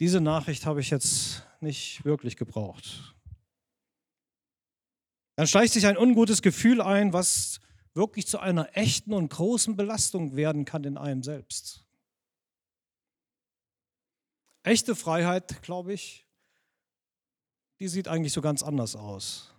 diese 0.00 0.22
Nachricht 0.22 0.64
habe 0.64 0.80
ich 0.80 0.88
jetzt 0.88 1.46
nicht 1.60 2.06
wirklich 2.06 2.38
gebraucht. 2.38 3.14
Dann 5.36 5.46
schleicht 5.46 5.74
sich 5.74 5.86
ein 5.86 5.98
ungutes 5.98 6.40
Gefühl 6.40 6.80
ein, 6.80 7.12
was 7.12 7.60
wirklich 7.92 8.26
zu 8.26 8.38
einer 8.38 8.74
echten 8.78 9.12
und 9.12 9.28
großen 9.28 9.76
Belastung 9.76 10.36
werden 10.36 10.64
kann 10.64 10.84
in 10.84 10.96
einem 10.96 11.22
selbst. 11.22 11.84
Echte 14.62 14.96
Freiheit, 14.96 15.62
glaube 15.62 15.92
ich, 15.92 16.26
die 17.78 17.88
sieht 17.88 18.08
eigentlich 18.08 18.32
so 18.32 18.40
ganz 18.40 18.62
anders 18.62 18.96
aus. 18.96 19.52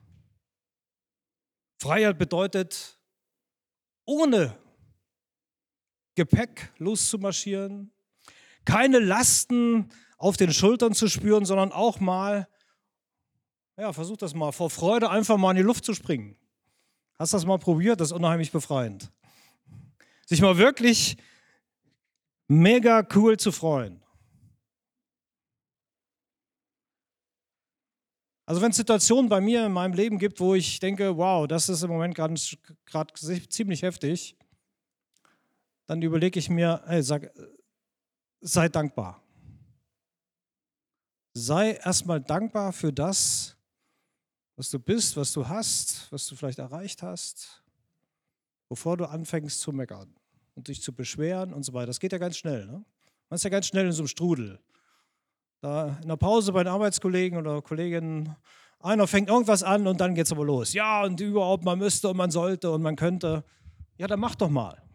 Freiheit 1.79 2.17
bedeutet, 2.17 2.97
ohne 4.05 4.57
Gepäck 6.15 6.71
loszumarschieren, 6.77 7.91
keine 8.63 8.99
Lasten 8.99 9.89
auf 10.17 10.37
den 10.37 10.53
Schultern 10.53 10.93
zu 10.93 11.07
spüren, 11.07 11.45
sondern 11.45 11.71
auch 11.71 11.99
mal, 11.99 12.47
ja, 13.77 13.91
versuch 13.91 14.17
das 14.17 14.33
mal, 14.33 14.51
vor 14.51 14.69
Freude 14.69 15.09
einfach 15.09 15.37
mal 15.37 15.51
in 15.51 15.57
die 15.57 15.63
Luft 15.63 15.85
zu 15.85 15.93
springen. 15.93 16.37
Hast 17.19 17.33
du 17.33 17.37
das 17.37 17.45
mal 17.45 17.59
probiert? 17.59 17.99
Das 17.99 18.09
ist 18.09 18.17
unheimlich 18.17 18.51
befreiend. 18.51 19.11
Sich 20.25 20.41
mal 20.41 20.57
wirklich 20.57 21.17
mega 22.47 23.07
cool 23.15 23.37
zu 23.37 23.51
freuen. 23.51 24.01
Also 28.45 28.61
wenn 28.61 28.71
es 28.71 28.77
Situationen 28.77 29.27
bei 29.27 29.41
mir 29.41 29.65
in 29.65 29.71
meinem 29.71 29.93
Leben 29.93 30.19
gibt, 30.19 30.39
wo 30.39 30.53
ich 30.53 30.79
denke, 30.79 31.17
wow, 31.17 31.47
das 31.47 31.67
ist 31.67 31.81
im 31.81 31.89
Moment 31.89 32.15
gerade 32.15 32.35
ziemlich 33.49 33.81
heftig, 33.81 34.37
dann 35.87 36.01
überlege 36.01 36.39
ich 36.39 36.49
mir, 36.49 36.83
hey, 36.85 37.01
sag, 37.01 37.31
sei 38.41 38.69
dankbar. 38.69 39.23
Sei 41.33 41.73
erstmal 41.73 42.21
dankbar 42.21 42.71
für 42.71 42.93
das, 42.93 43.57
was 44.55 44.69
du 44.69 44.79
bist, 44.79 45.17
was 45.17 45.33
du 45.33 45.47
hast, 45.47 46.11
was 46.11 46.27
du 46.27 46.35
vielleicht 46.35 46.59
erreicht 46.59 47.03
hast, 47.03 47.63
bevor 48.69 48.95
du 48.95 49.05
anfängst 49.05 49.59
zu 49.59 49.71
meckern 49.71 50.15
und 50.53 50.67
dich 50.67 50.81
zu 50.81 50.93
beschweren 50.93 51.51
und 51.51 51.63
so 51.63 51.73
weiter. 51.73 51.87
Das 51.87 51.99
geht 51.99 52.13
ja 52.13 52.19
ganz 52.19 52.37
schnell. 52.37 52.65
Ne? 52.67 52.85
Man 53.29 53.35
ist 53.35 53.43
ja 53.43 53.49
ganz 53.49 53.67
schnell 53.67 53.87
in 53.87 53.91
so 53.91 54.03
einem 54.03 54.07
Strudel. 54.07 54.59
Da 55.61 55.97
in 56.01 56.07
der 56.07 56.17
Pause 56.17 56.51
bei 56.51 56.63
den 56.63 56.71
Arbeitskollegen 56.71 57.37
oder 57.37 57.61
Kolleginnen, 57.61 58.35
einer 58.79 59.07
fängt 59.07 59.29
irgendwas 59.29 59.63
an 59.63 59.87
und 59.87 59.99
dann 59.99 60.13
geht 60.13 60.25
es 60.25 60.31
aber 60.31 60.45
los. 60.45 60.73
Ja, 60.73 61.03
und 61.03 61.19
überhaupt, 61.19 61.63
man 61.63 61.79
müsste 61.79 62.09
und 62.09 62.17
man 62.17 62.31
sollte 62.31 62.71
und 62.71 62.81
man 62.81 62.95
könnte. 62.95 63.43
Ja, 63.97 64.07
dann 64.07 64.19
mach 64.19 64.35
doch 64.35 64.49
mal 64.49 64.85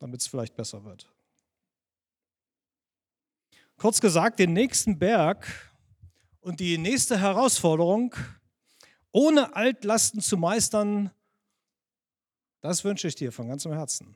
damit 0.00 0.22
es 0.22 0.26
vielleicht 0.26 0.56
besser 0.56 0.84
wird. 0.84 1.06
Kurz 3.76 4.00
gesagt, 4.00 4.38
den 4.38 4.52
nächsten 4.52 4.98
Berg 4.98 5.70
und 6.40 6.58
die 6.58 6.76
nächste 6.78 7.20
Herausforderung 7.20 8.14
ohne 9.12 9.54
Altlasten 9.54 10.20
zu 10.20 10.36
meistern, 10.36 11.10
das 12.60 12.84
wünsche 12.84 13.08
ich 13.08 13.14
dir 13.14 13.32
von 13.32 13.48
ganzem 13.48 13.72
Herzen. 13.72 14.14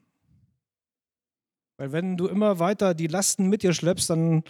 Weil 1.77 1.93
wenn 1.93 2.17
du 2.17 2.29
immer 2.29 2.59
weiter 2.59 2.95
die 2.95 3.07
Lasten 3.07 3.49
mit 3.49 3.63
dir 3.63 3.75
schleppst, 3.75 4.11
dann 4.11 4.45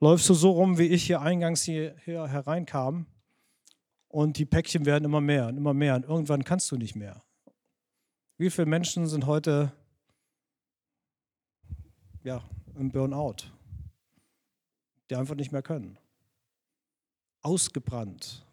läufst 0.00 0.28
du 0.28 0.34
so 0.34 0.50
rum, 0.50 0.78
wie 0.78 0.86
ich 0.86 1.04
hier 1.04 1.20
eingangs 1.20 1.62
hier, 1.62 1.94
hier 2.04 2.26
hereinkam. 2.26 3.06
Und 4.08 4.38
die 4.38 4.46
Päckchen 4.46 4.86
werden 4.86 5.04
immer 5.04 5.20
mehr 5.20 5.46
und 5.46 5.56
immer 5.56 5.74
mehr. 5.74 5.94
Und 5.94 6.04
irgendwann 6.04 6.42
kannst 6.42 6.70
du 6.72 6.76
nicht 6.76 6.96
mehr. 6.96 7.22
Wie 8.38 8.50
viele 8.50 8.66
Menschen 8.66 9.06
sind 9.06 9.26
heute 9.26 9.72
ja, 12.24 12.42
im 12.74 12.90
Burnout, 12.90 13.50
die 15.08 15.16
einfach 15.16 15.36
nicht 15.36 15.52
mehr 15.52 15.62
können. 15.62 15.98
Ausgebrannt. 17.42 18.44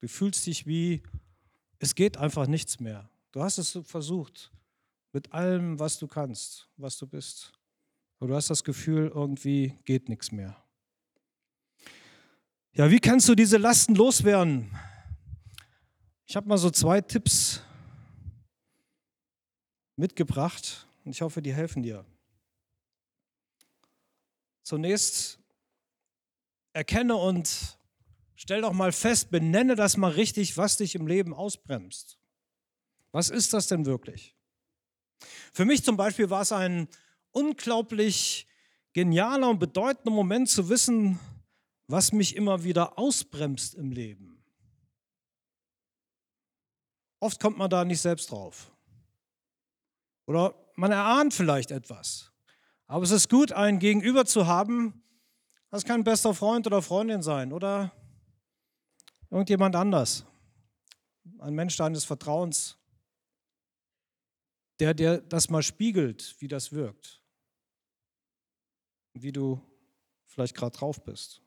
Du 0.00 0.08
fühlst 0.08 0.46
dich 0.46 0.66
wie, 0.66 1.02
es 1.78 1.94
geht 1.94 2.16
einfach 2.16 2.46
nichts 2.46 2.80
mehr. 2.80 3.08
Du 3.32 3.42
hast 3.42 3.58
es 3.58 3.78
versucht, 3.84 4.52
mit 5.12 5.32
allem, 5.32 5.78
was 5.78 5.98
du 5.98 6.06
kannst, 6.06 6.68
was 6.76 6.98
du 6.98 7.06
bist. 7.06 7.52
Aber 8.18 8.28
du 8.28 8.34
hast 8.34 8.50
das 8.50 8.62
Gefühl, 8.62 9.10
irgendwie 9.14 9.78
geht 9.84 10.08
nichts 10.08 10.32
mehr. 10.32 10.56
Ja, 12.78 12.88
wie 12.92 13.00
kannst 13.00 13.28
du 13.28 13.34
diese 13.34 13.56
Lasten 13.56 13.96
loswerden? 13.96 14.70
Ich 16.26 16.36
habe 16.36 16.46
mal 16.46 16.58
so 16.58 16.70
zwei 16.70 17.00
Tipps 17.00 17.60
mitgebracht 19.96 20.86
und 21.04 21.10
ich 21.10 21.20
hoffe, 21.20 21.42
die 21.42 21.52
helfen 21.52 21.82
dir. 21.82 22.04
Zunächst 24.62 25.40
erkenne 26.72 27.16
und 27.16 27.76
stell 28.36 28.60
doch 28.60 28.72
mal 28.72 28.92
fest, 28.92 29.32
benenne 29.32 29.74
das 29.74 29.96
mal 29.96 30.12
richtig, 30.12 30.56
was 30.56 30.76
dich 30.76 30.94
im 30.94 31.08
Leben 31.08 31.34
ausbremst. 31.34 32.16
Was 33.10 33.28
ist 33.28 33.54
das 33.54 33.66
denn 33.66 33.86
wirklich? 33.86 34.36
Für 35.52 35.64
mich 35.64 35.82
zum 35.82 35.96
Beispiel 35.96 36.30
war 36.30 36.42
es 36.42 36.52
ein 36.52 36.86
unglaublich 37.32 38.46
genialer 38.92 39.50
und 39.50 39.58
bedeutender 39.58 40.12
Moment 40.12 40.48
zu 40.48 40.68
wissen, 40.68 41.18
was 41.88 42.12
mich 42.12 42.36
immer 42.36 42.62
wieder 42.62 42.98
ausbremst 42.98 43.74
im 43.74 43.90
Leben. 43.90 44.44
Oft 47.20 47.40
kommt 47.40 47.58
man 47.58 47.70
da 47.70 47.84
nicht 47.84 48.00
selbst 48.00 48.30
drauf. 48.30 48.70
Oder 50.26 50.54
man 50.76 50.92
erahnt 50.92 51.34
vielleicht 51.34 51.70
etwas. 51.70 52.30
Aber 52.86 53.02
es 53.02 53.10
ist 53.10 53.28
gut, 53.28 53.52
ein 53.52 53.78
Gegenüber 53.78 54.26
zu 54.26 54.46
haben. 54.46 55.02
Das 55.70 55.84
kann 55.84 56.02
ein 56.02 56.04
bester 56.04 56.34
Freund 56.34 56.66
oder 56.66 56.82
Freundin 56.82 57.22
sein 57.22 57.52
oder 57.52 57.90
irgendjemand 59.30 59.74
anders. 59.74 60.24
Ein 61.38 61.54
Mensch 61.54 61.76
deines 61.76 62.04
Vertrauens, 62.04 62.76
der 64.78 64.94
dir 64.94 65.18
das 65.18 65.48
mal 65.48 65.62
spiegelt, 65.62 66.36
wie 66.38 66.48
das 66.48 66.72
wirkt. 66.72 67.22
Wie 69.14 69.32
du 69.32 69.60
vielleicht 70.26 70.54
gerade 70.54 70.76
drauf 70.76 71.02
bist. 71.02 71.42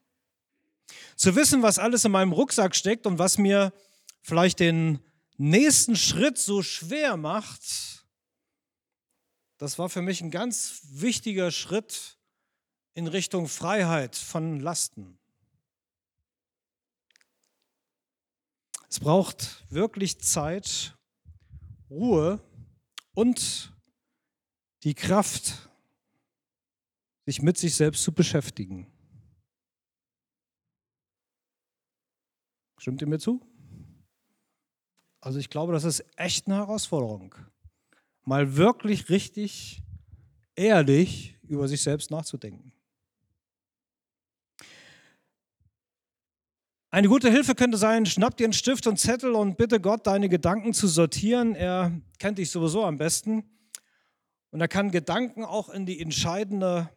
Zu 1.22 1.36
wissen, 1.36 1.62
was 1.62 1.78
alles 1.78 2.04
in 2.04 2.12
meinem 2.12 2.32
Rucksack 2.32 2.75
steckt 2.75 3.06
und 3.06 3.20
was 3.20 3.38
mir 3.38 3.74
vielleicht 4.24 4.60
den 4.60 5.00
nächsten 5.38 5.96
Schritt 5.96 6.40
so 6.40 6.63
schwer 6.63 7.16
macht, 7.16 8.08
das 9.60 9.78
war 9.78 9.88
für 9.88 10.01
mich 10.01 10.22
ein 10.22 10.32
ganz 10.32 10.82
wichtiger 10.86 11.51
Schritt 11.51 12.18
in 12.96 13.06
Richtung 13.06 13.48
Freiheit 13.48 14.16
von 14.16 14.60
Lasten. 14.62 15.20
Es 18.90 19.00
braucht 19.00 19.63
wirklich 19.72 20.20
Zeit, 20.22 20.98
Ruhe 21.92 22.44
und 23.13 23.75
die 24.82 24.96
Kraft, 24.96 25.70
sich 27.28 27.44
mit 27.44 27.60
sich 27.60 27.75
selbst 27.75 28.01
zu 28.01 28.12
beschäftigen. 28.12 28.91
Stimmt 32.82 33.00
ihr 33.00 33.08
mir 33.08 33.20
zu? 33.20 33.40
Also 35.20 35.38
ich 35.38 35.52
glaube, 35.52 35.72
das 35.72 35.84
ist 35.84 36.04
echt 36.16 36.48
eine 36.48 36.56
Herausforderung. 36.56 37.36
Mal 38.26 38.58
wirklich 38.58 39.08
richtig 39.10 39.84
ehrlich 40.56 41.38
über 41.48 41.68
sich 41.68 41.84
selbst 41.84 42.10
nachzudenken. 42.10 42.72
Eine 46.90 47.08
gute 47.08 47.30
Hilfe 47.30 47.54
könnte 47.54 47.78
sein, 47.78 48.08
schnapp 48.08 48.36
dir 48.38 48.46
einen 48.46 48.54
Stift 48.54 48.88
und 48.88 48.98
Zettel 48.98 49.34
und 49.36 49.58
bitte 49.58 49.80
Gott, 49.80 50.08
deine 50.08 50.28
Gedanken 50.28 50.74
zu 50.74 50.88
sortieren. 50.88 51.54
Er 51.54 51.92
kennt 52.18 52.40
dich 52.40 52.50
sowieso 52.50 52.84
am 52.84 52.98
besten. 52.98 53.44
Und 54.50 54.60
er 54.60 54.68
kann 54.68 54.90
Gedanken 54.90 55.46
auch 55.46 55.70
in 55.70 55.86
die 55.86 56.02
entscheidende 56.02 56.90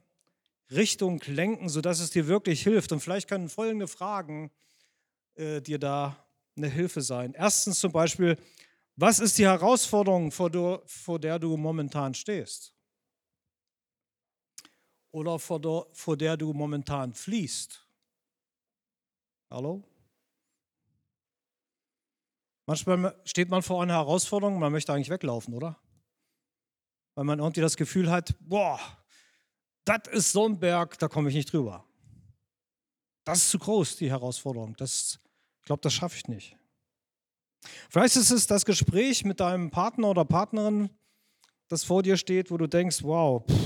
Richtung 0.71 1.21
lenken, 1.27 1.69
sodass 1.69 2.01
es 2.01 2.11
dir 2.11 2.27
wirklich 2.27 2.63
hilft. 2.63 2.91
Und 2.91 3.01
vielleicht 3.01 3.29
können 3.29 3.51
folgende 3.51 3.87
Fragen 3.87 4.51
äh, 5.35 5.61
dir 5.61 5.79
da 5.79 6.17
eine 6.57 6.69
Hilfe 6.69 7.01
sein. 7.01 7.35
Erstens 7.35 7.81
zum 7.81 7.93
Beispiel, 7.93 8.39
was 8.97 9.19
ist 9.19 9.39
die 9.39 9.47
Herausforderung, 9.47 10.31
vor, 10.31 10.51
du, 10.51 10.81
vor 10.87 11.19
der 11.19 11.39
du 11.39 11.57
momentan 11.57 12.15
stehst? 12.15 12.75
Oder 15.11 15.39
vor 15.39 15.61
der, 15.61 15.87
vor 15.93 16.17
der 16.17 16.37
du 16.37 16.53
momentan 16.53 17.13
fließt? 17.13 17.87
Hallo? 19.51 19.83
Manchmal 22.67 23.21
steht 23.25 23.51
man 23.51 23.63
vor 23.63 23.83
einer 23.83 23.95
Herausforderung, 23.95 24.59
man 24.59 24.73
möchte 24.73 24.93
eigentlich 24.93 25.11
weglaufen, 25.11 25.55
oder? 25.55 25.79
Weil 27.15 27.25
man 27.25 27.39
irgendwie 27.39 27.61
das 27.61 27.77
Gefühl 27.77 28.11
hat, 28.11 28.35
boah, 28.41 28.81
das 29.85 30.09
ist 30.11 30.33
so 30.33 30.47
ein 30.47 30.59
Berg, 30.59 30.99
da 30.99 31.09
komme 31.09 31.29
ich 31.29 31.35
nicht 31.35 31.53
drüber. 31.53 31.85
Das 33.25 33.39
ist 33.39 33.51
zu 33.51 33.59
groß, 33.59 33.97
die 33.97 34.11
Herausforderung. 34.11 34.75
Das, 34.77 35.21
ich 35.65 35.67
glaube, 35.67 35.81
das 35.81 35.95
schaffe 35.95 36.19
ich 36.19 36.29
nicht. 36.29 36.59
Vielleicht 37.89 38.17
ist 38.17 38.31
es 38.31 38.47
das 38.47 38.67
Gespräch 38.67 39.25
mit 39.25 39.41
deinem 39.41 39.71
Partner 39.71 40.11
oder 40.11 40.27
Partnerin, 40.27 40.91
das 41.69 41.85
vor 41.85 42.03
dir 42.03 42.19
steht, 42.19 42.51
wo 42.51 42.59
du 42.59 42.67
denkst, 42.67 43.03
wow, 43.03 43.43
pff, 43.51 43.57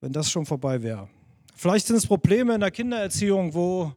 wenn 0.00 0.12
das 0.12 0.30
schon 0.30 0.44
vorbei 0.44 0.82
wäre. 0.82 1.08
Vielleicht 1.56 1.86
sind 1.86 1.96
es 1.96 2.06
Probleme 2.06 2.54
in 2.54 2.60
der 2.60 2.70
Kindererziehung, 2.70 3.54
wo 3.54 3.94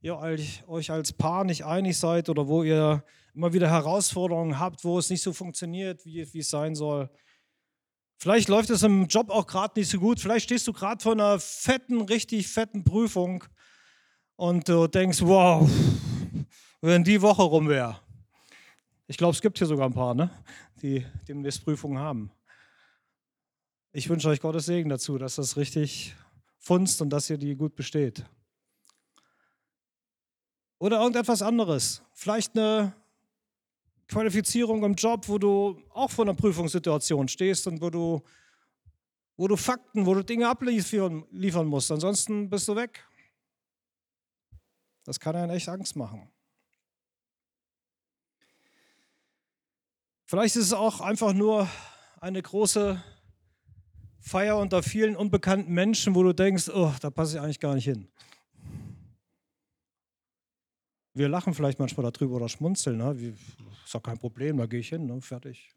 ihr 0.00 0.16
euch 0.16 0.92
als 0.92 1.12
Paar 1.12 1.42
nicht 1.42 1.64
einig 1.64 1.98
seid 1.98 2.28
oder 2.28 2.46
wo 2.46 2.62
ihr 2.62 3.04
immer 3.34 3.52
wieder 3.52 3.68
Herausforderungen 3.68 4.60
habt, 4.60 4.84
wo 4.84 5.00
es 5.00 5.10
nicht 5.10 5.22
so 5.22 5.32
funktioniert, 5.32 6.04
wie, 6.04 6.32
wie 6.32 6.38
es 6.38 6.50
sein 6.50 6.76
soll. 6.76 7.10
Vielleicht 8.16 8.48
läuft 8.48 8.70
es 8.70 8.84
im 8.84 9.08
Job 9.08 9.28
auch 9.28 9.48
gerade 9.48 9.80
nicht 9.80 9.88
so 9.88 9.98
gut. 9.98 10.20
Vielleicht 10.20 10.44
stehst 10.44 10.68
du 10.68 10.72
gerade 10.72 11.02
vor 11.02 11.14
einer 11.14 11.40
fetten, 11.40 12.00
richtig 12.02 12.46
fetten 12.46 12.84
Prüfung 12.84 13.42
und 14.36 14.68
du 14.68 14.86
denkst, 14.86 15.22
wow, 15.22 15.68
wenn 16.80 17.04
die 17.04 17.22
Woche 17.22 17.42
rum 17.42 17.68
wäre. 17.68 18.00
Ich 19.06 19.16
glaube, 19.16 19.34
es 19.34 19.42
gibt 19.42 19.58
hier 19.58 19.66
sogar 19.66 19.88
ein 19.88 19.94
paar, 19.94 20.14
ne? 20.14 20.30
die 20.82 21.04
demnächst 21.28 21.64
Prüfungen 21.64 21.98
haben. 21.98 22.30
Ich 23.92 24.08
wünsche 24.08 24.28
euch 24.28 24.40
Gottes 24.40 24.66
Segen 24.66 24.88
dazu, 24.88 25.18
dass 25.18 25.36
das 25.36 25.56
richtig 25.56 26.14
funzt 26.58 27.02
und 27.02 27.10
dass 27.10 27.28
ihr 27.28 27.36
die 27.36 27.54
gut 27.54 27.74
besteht. 27.74 28.24
Oder 30.78 30.98
irgendetwas 30.98 31.42
anderes. 31.42 32.02
Vielleicht 32.14 32.56
eine 32.56 32.94
Qualifizierung 34.08 34.82
im 34.84 34.94
Job, 34.94 35.28
wo 35.28 35.38
du 35.38 35.80
auch 35.90 36.10
vor 36.10 36.24
einer 36.24 36.34
Prüfungssituation 36.34 37.28
stehst 37.28 37.66
und 37.66 37.80
wo 37.80 37.90
du, 37.90 38.22
wo 39.36 39.46
du 39.46 39.56
Fakten, 39.56 40.06
wo 40.06 40.14
du 40.14 40.24
Dinge 40.24 40.48
abliefern 40.48 41.24
liefern 41.30 41.66
musst. 41.66 41.92
Ansonsten 41.92 42.50
bist 42.50 42.66
du 42.68 42.76
weg. 42.76 43.04
Das 45.04 45.18
kann 45.18 45.36
einen 45.36 45.50
echt 45.50 45.68
Angst 45.68 45.96
machen. 45.96 46.30
Vielleicht 50.26 50.56
ist 50.56 50.66
es 50.66 50.72
auch 50.72 51.00
einfach 51.00 51.34
nur 51.34 51.68
eine 52.20 52.40
große 52.40 53.02
Feier 54.20 54.56
unter 54.56 54.82
vielen 54.82 55.16
unbekannten 55.16 55.72
Menschen, 55.72 56.14
wo 56.14 56.22
du 56.22 56.32
denkst, 56.32 56.68
oh, 56.68 56.92
da 57.00 57.10
passe 57.10 57.36
ich 57.36 57.42
eigentlich 57.42 57.60
gar 57.60 57.74
nicht 57.74 57.84
hin. 57.84 58.08
Wir 61.14 61.28
lachen 61.28 61.52
vielleicht 61.52 61.78
manchmal 61.78 62.10
darüber 62.10 62.36
oder 62.36 62.48
schmunzeln. 62.48 62.96
Ne? 62.98 63.20
Wie, 63.20 63.34
ist 63.84 63.94
doch 63.94 64.02
kein 64.02 64.16
Problem, 64.16 64.56
da 64.56 64.66
gehe 64.66 64.80
ich 64.80 64.88
hin, 64.88 65.06
ne? 65.06 65.20
fertig. 65.20 65.70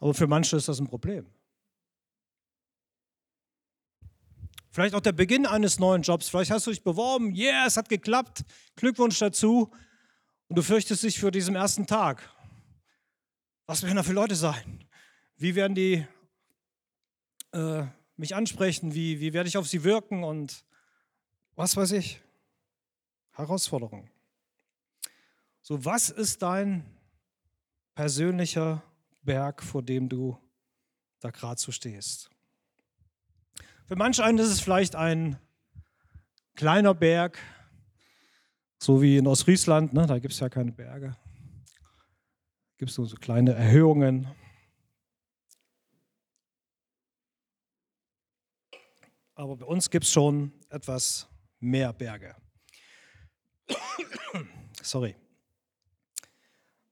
Aber 0.00 0.14
für 0.14 0.26
manche 0.26 0.56
ist 0.56 0.66
das 0.66 0.80
ein 0.80 0.88
Problem. 0.88 1.26
Vielleicht 4.74 4.96
auch 4.96 5.00
der 5.00 5.12
Beginn 5.12 5.46
eines 5.46 5.78
neuen 5.78 6.02
Jobs. 6.02 6.28
Vielleicht 6.28 6.50
hast 6.50 6.66
du 6.66 6.72
dich 6.72 6.82
beworben, 6.82 7.32
yeah, 7.32 7.64
es 7.64 7.76
hat 7.76 7.88
geklappt, 7.88 8.44
Glückwunsch 8.74 9.20
dazu. 9.20 9.70
Und 10.48 10.56
du 10.56 10.62
fürchtest 10.62 11.04
dich 11.04 11.20
für 11.20 11.30
diesen 11.30 11.54
ersten 11.54 11.86
Tag. 11.86 12.28
Was 13.66 13.84
werden 13.84 13.94
da 13.94 14.02
für 14.02 14.12
Leute 14.12 14.34
sein? 14.34 14.84
Wie 15.36 15.54
werden 15.54 15.76
die 15.76 16.04
äh, 17.52 17.84
mich 18.16 18.34
ansprechen? 18.34 18.94
Wie, 18.94 19.20
wie 19.20 19.32
werde 19.32 19.48
ich 19.48 19.56
auf 19.56 19.68
sie 19.68 19.84
wirken? 19.84 20.24
Und 20.24 20.64
was 21.54 21.76
weiß 21.76 21.92
ich? 21.92 22.20
Herausforderung. 23.30 24.10
So, 25.62 25.84
was 25.84 26.10
ist 26.10 26.42
dein 26.42 26.84
persönlicher 27.94 28.82
Berg, 29.22 29.62
vor 29.62 29.84
dem 29.84 30.08
du 30.08 30.36
da 31.20 31.30
gerade 31.30 31.60
so 31.60 31.70
stehst? 31.70 32.33
Für 33.86 33.96
manch 33.96 34.22
einen 34.22 34.38
ist 34.38 34.48
es 34.48 34.60
vielleicht 34.60 34.96
ein 34.96 35.38
kleiner 36.54 36.94
Berg, 36.94 37.38
so 38.78 39.02
wie 39.02 39.18
in 39.18 39.26
Ostfriesland, 39.26 39.92
ne? 39.92 40.06
da 40.06 40.18
gibt 40.18 40.34
es 40.34 40.40
ja 40.40 40.48
keine 40.48 40.72
Berge 40.72 41.16
gibt 42.84 42.90
es 42.90 42.96
so 42.96 43.16
kleine 43.16 43.54
Erhöhungen. 43.54 44.28
Aber 49.34 49.56
bei 49.56 49.64
uns 49.64 49.90
gibt 49.90 50.04
es 50.04 50.12
schon 50.12 50.52
etwas 50.68 51.28
mehr 51.60 51.92
Berge. 51.92 52.36
Sorry. 54.82 55.16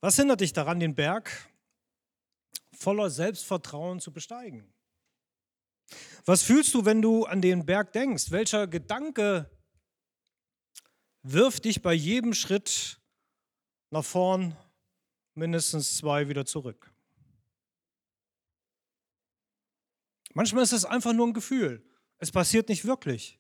Was 0.01 0.17
hindert 0.17 0.41
dich 0.41 0.53
daran, 0.53 0.81
den 0.81 0.95
Berg 0.95 1.31
voller 2.73 3.11
Selbstvertrauen 3.11 4.01
zu 4.01 4.13
besteigen? 4.13 4.73
Was 6.25 6.43
fühlst 6.43 6.73
du, 6.75 6.85
wenn 6.85 7.03
du 7.03 7.25
an 7.25 7.41
den 7.41 7.67
Berg 7.67 7.93
denkst? 7.93 8.31
Welcher 8.31 8.67
Gedanke 8.67 9.51
wirft 11.23 11.65
dich 11.65 11.83
bei 11.83 11.95
jedem 11.95 12.35
Schritt 12.35 13.01
nach 13.91 14.05
vorn 14.05 14.57
mindestens 15.35 15.97
zwei 15.97 16.29
wieder 16.29 16.45
zurück. 16.45 16.93
Manchmal 20.35 20.63
ist 20.63 20.73
es 20.73 20.85
einfach 20.85 21.13
nur 21.13 21.27
ein 21.27 21.35
Gefühl. 21.35 21.85
Es 22.19 22.31
passiert 22.31 22.69
nicht 22.69 22.85
wirklich. 22.85 23.39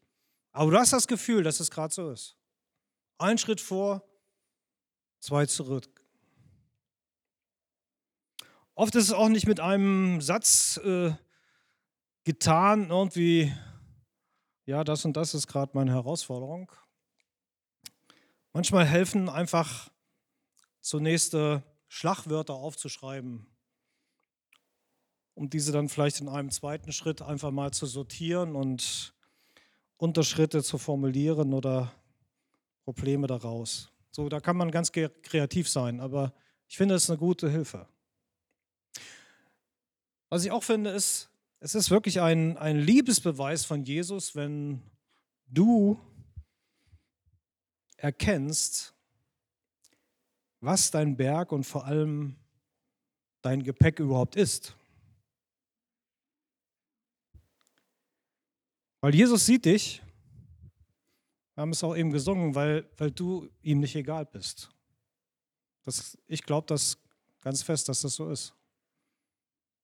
Aber 0.53 0.71
du 0.71 0.77
hast 0.77 0.93
das 0.93 1.09
Gefühl, 1.09 1.43
dass 1.43 1.61
es 1.61 1.71
gerade 1.71 1.93
so 1.93 2.11
ist. 2.11 2.37
Ein 3.19 3.39
Schritt 3.39 3.61
vor, 3.61 4.07
zwei 5.21 5.47
zurück. 5.47 5.89
Oft 8.75 8.95
ist 8.95 9.05
es 9.05 9.13
auch 9.13 9.29
nicht 9.29 9.47
mit 9.47 9.61
einem 9.61 10.21
Satz 10.21 10.79
äh, 10.79 11.13
getan, 12.25 12.91
irgendwie, 12.91 13.53
ja, 14.65 14.85
das 14.85 15.05
und 15.05 15.17
das 15.17 15.35
ist 15.35 15.47
gerade 15.47 15.73
meine 15.75 15.93
Herausforderung. 15.93 16.71
Manchmal 18.53 18.85
helfen 18.85 19.29
einfach 19.29 19.91
zunächst 20.81 21.35
äh, 21.35 21.61
Schlagwörter 21.89 22.55
aufzuschreiben. 22.55 23.47
um 25.35 25.49
diese 25.49 25.73
dann 25.73 25.89
vielleicht 25.89 26.21
in 26.21 26.29
einem 26.29 26.51
zweiten 26.51 26.93
Schritt 26.93 27.23
einfach 27.23 27.51
mal 27.51 27.73
zu 27.73 27.87
sortieren 27.87 28.55
und 28.55 29.15
Unterschritte 29.97 30.63
zu 30.63 30.79
formulieren 30.79 31.55
oder 31.55 31.93
Probleme 32.85 33.27
daraus. 33.27 33.91
So, 34.11 34.29
da 34.29 34.41
kann 34.41 34.57
man 34.57 34.71
ganz 34.71 34.93
kreativ 34.93 35.69
sein, 35.69 36.01
aber 36.01 36.35
ich 36.69 36.77
finde, 36.77 36.97
es 36.97 37.05
ist 37.05 37.11
eine 37.11 37.19
gute 37.19 37.49
Hilfe. 37.49 37.89
Was 40.29 40.45
ich 40.45 40.51
auch 40.51 40.63
finde, 40.63 40.91
ist, 40.91 41.31
es 41.65 41.77
ist 41.77 41.91
wirklich 41.91 42.21
ein, 42.21 42.59
ein 42.59 42.77
Liebesbeweis 42.77 43.65
von 43.65 43.85
Jesus, 43.85 44.35
wenn 44.35 44.83
du 45.47 45.97
erkennst, 47.97 48.93
was 50.59 50.91
dein 50.91 51.17
Berg 51.17 51.53
und 51.53 51.63
vor 51.63 51.85
allem 51.85 52.35
dein 53.43 53.63
Gepäck 53.63 54.01
überhaupt 54.01 54.35
ist. 54.35 54.77
Weil 59.01 59.15
Jesus 59.15 59.47
sieht 59.47 59.65
dich, 59.65 60.03
wir 61.55 61.63
haben 61.63 61.71
es 61.71 61.85
auch 61.85 61.95
eben 61.95 62.11
gesungen, 62.11 62.57
weil, 62.57 62.91
weil 62.97 63.13
du 63.13 63.49
ihm 63.63 63.79
nicht 63.79 63.95
egal 63.95 64.27
bist. 64.27 64.69
Das, 65.85 66.19
ich 66.27 66.43
glaube 66.43 66.67
das 66.67 66.99
ganz 67.41 67.63
fest, 67.63 67.89
dass 67.89 68.01
das 68.01 68.15
so 68.15 68.31
ist. 68.31 68.53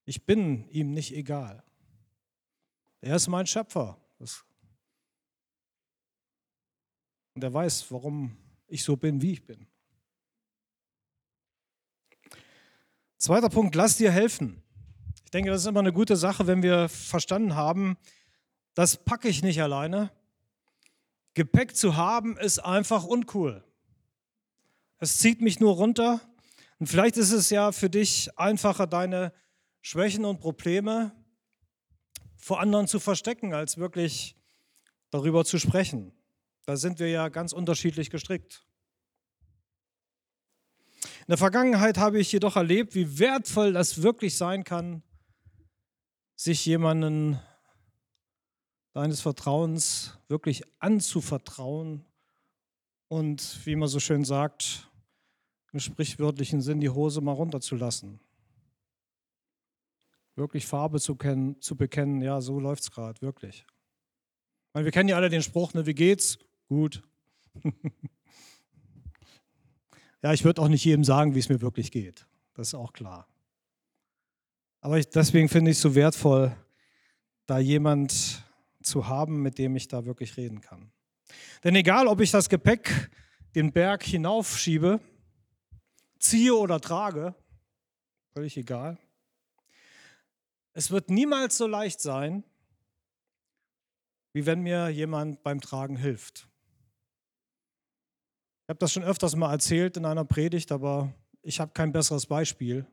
Ich 0.06 0.26
bin 0.26 0.68
ihm 0.70 0.92
nicht 0.92 1.14
egal. 1.14 1.62
Er 3.00 3.16
ist 3.16 3.28
mein 3.28 3.46
Schöpfer. 3.46 3.96
Und 7.34 7.44
er 7.44 7.54
weiß, 7.54 7.90
warum 7.92 8.36
ich 8.66 8.82
so 8.82 8.96
bin, 8.96 9.22
wie 9.22 9.32
ich 9.32 9.44
bin. 9.44 9.66
Zweiter 13.16 13.48
Punkt, 13.48 13.74
lass 13.74 13.96
dir 13.96 14.10
helfen. 14.10 14.62
Ich 15.24 15.30
denke, 15.30 15.50
das 15.50 15.62
ist 15.62 15.66
immer 15.66 15.80
eine 15.80 15.92
gute 15.92 16.16
Sache, 16.16 16.46
wenn 16.46 16.62
wir 16.62 16.88
verstanden 16.88 17.54
haben, 17.54 17.96
das 18.74 18.96
packe 18.96 19.28
ich 19.28 19.42
nicht 19.42 19.60
alleine. 19.60 20.10
Gepäck 21.34 21.76
zu 21.76 21.96
haben 21.96 22.36
ist 22.36 22.60
einfach 22.60 23.04
uncool. 23.04 23.64
Es 24.98 25.18
zieht 25.18 25.40
mich 25.40 25.60
nur 25.60 25.74
runter. 25.74 26.20
Und 26.78 26.86
vielleicht 26.86 27.16
ist 27.16 27.32
es 27.32 27.50
ja 27.50 27.72
für 27.72 27.90
dich 27.90 28.36
einfacher, 28.38 28.86
deine 28.86 29.32
Schwächen 29.80 30.24
und 30.24 30.40
Probleme 30.40 31.12
vor 32.48 32.60
anderen 32.60 32.86
zu 32.88 32.98
verstecken, 32.98 33.52
als 33.52 33.76
wirklich 33.76 34.34
darüber 35.10 35.44
zu 35.44 35.58
sprechen. 35.58 36.12
Da 36.64 36.78
sind 36.78 36.98
wir 36.98 37.10
ja 37.10 37.28
ganz 37.28 37.52
unterschiedlich 37.52 38.08
gestrickt. 38.08 38.64
In 41.02 41.28
der 41.28 41.36
Vergangenheit 41.36 41.98
habe 41.98 42.18
ich 42.18 42.32
jedoch 42.32 42.56
erlebt, 42.56 42.94
wie 42.94 43.18
wertvoll 43.18 43.74
das 43.74 44.00
wirklich 44.02 44.38
sein 44.38 44.64
kann, 44.64 45.02
sich 46.36 46.64
jemanden 46.64 47.38
deines 48.94 49.20
Vertrauens 49.20 50.18
wirklich 50.28 50.62
anzuvertrauen 50.78 52.06
und, 53.08 53.60
wie 53.66 53.76
man 53.76 53.88
so 53.88 54.00
schön 54.00 54.24
sagt, 54.24 54.88
im 55.74 55.80
sprichwörtlichen 55.80 56.62
Sinn 56.62 56.80
die 56.80 56.88
Hose 56.88 57.20
mal 57.20 57.32
runterzulassen. 57.32 58.20
Wirklich 60.38 60.66
Farbe 60.66 61.00
zu, 61.00 61.16
kennen, 61.16 61.60
zu 61.60 61.74
bekennen, 61.74 62.22
ja, 62.22 62.40
so 62.40 62.60
läuft 62.60 62.84
es 62.84 62.92
gerade, 62.92 63.20
wirklich. 63.20 63.66
Meine, 64.72 64.84
wir 64.84 64.92
kennen 64.92 65.08
ja 65.08 65.16
alle 65.16 65.30
den 65.30 65.42
Spruch, 65.42 65.74
ne, 65.74 65.84
wie 65.84 65.94
geht's? 65.94 66.38
Gut. 66.68 67.02
ja, 70.22 70.32
ich 70.32 70.44
würde 70.44 70.62
auch 70.62 70.68
nicht 70.68 70.84
jedem 70.84 71.02
sagen, 71.02 71.34
wie 71.34 71.40
es 71.40 71.48
mir 71.48 71.60
wirklich 71.60 71.90
geht. 71.90 72.28
Das 72.54 72.68
ist 72.68 72.74
auch 72.74 72.92
klar. 72.92 73.26
Aber 74.80 74.96
ich, 74.96 75.08
deswegen 75.08 75.48
finde 75.48 75.72
ich 75.72 75.78
es 75.78 75.82
so 75.82 75.96
wertvoll, 75.96 76.54
da 77.46 77.58
jemand 77.58 78.44
zu 78.80 79.08
haben, 79.08 79.42
mit 79.42 79.58
dem 79.58 79.74
ich 79.74 79.88
da 79.88 80.04
wirklich 80.04 80.36
reden 80.36 80.60
kann. 80.60 80.92
Denn 81.64 81.74
egal, 81.74 82.06
ob 82.06 82.20
ich 82.20 82.30
das 82.30 82.48
Gepäck 82.48 83.10
den 83.56 83.72
Berg 83.72 84.04
hinaufschiebe, 84.04 85.00
ziehe 86.20 86.54
oder 86.54 86.80
trage, 86.80 87.34
völlig 88.32 88.56
egal, 88.56 88.98
es 90.78 90.92
wird 90.92 91.10
niemals 91.10 91.58
so 91.58 91.66
leicht 91.66 92.00
sein, 92.00 92.44
wie 94.32 94.46
wenn 94.46 94.60
mir 94.60 94.88
jemand 94.90 95.42
beim 95.42 95.60
Tragen 95.60 95.96
hilft. 95.96 96.48
Ich 98.62 98.68
habe 98.68 98.78
das 98.78 98.92
schon 98.92 99.02
öfters 99.02 99.34
mal 99.34 99.50
erzählt 99.50 99.96
in 99.96 100.04
einer 100.04 100.24
Predigt, 100.24 100.70
aber 100.70 101.12
ich 101.42 101.58
habe 101.58 101.72
kein 101.72 101.90
besseres 101.90 102.26
Beispiel. 102.26 102.86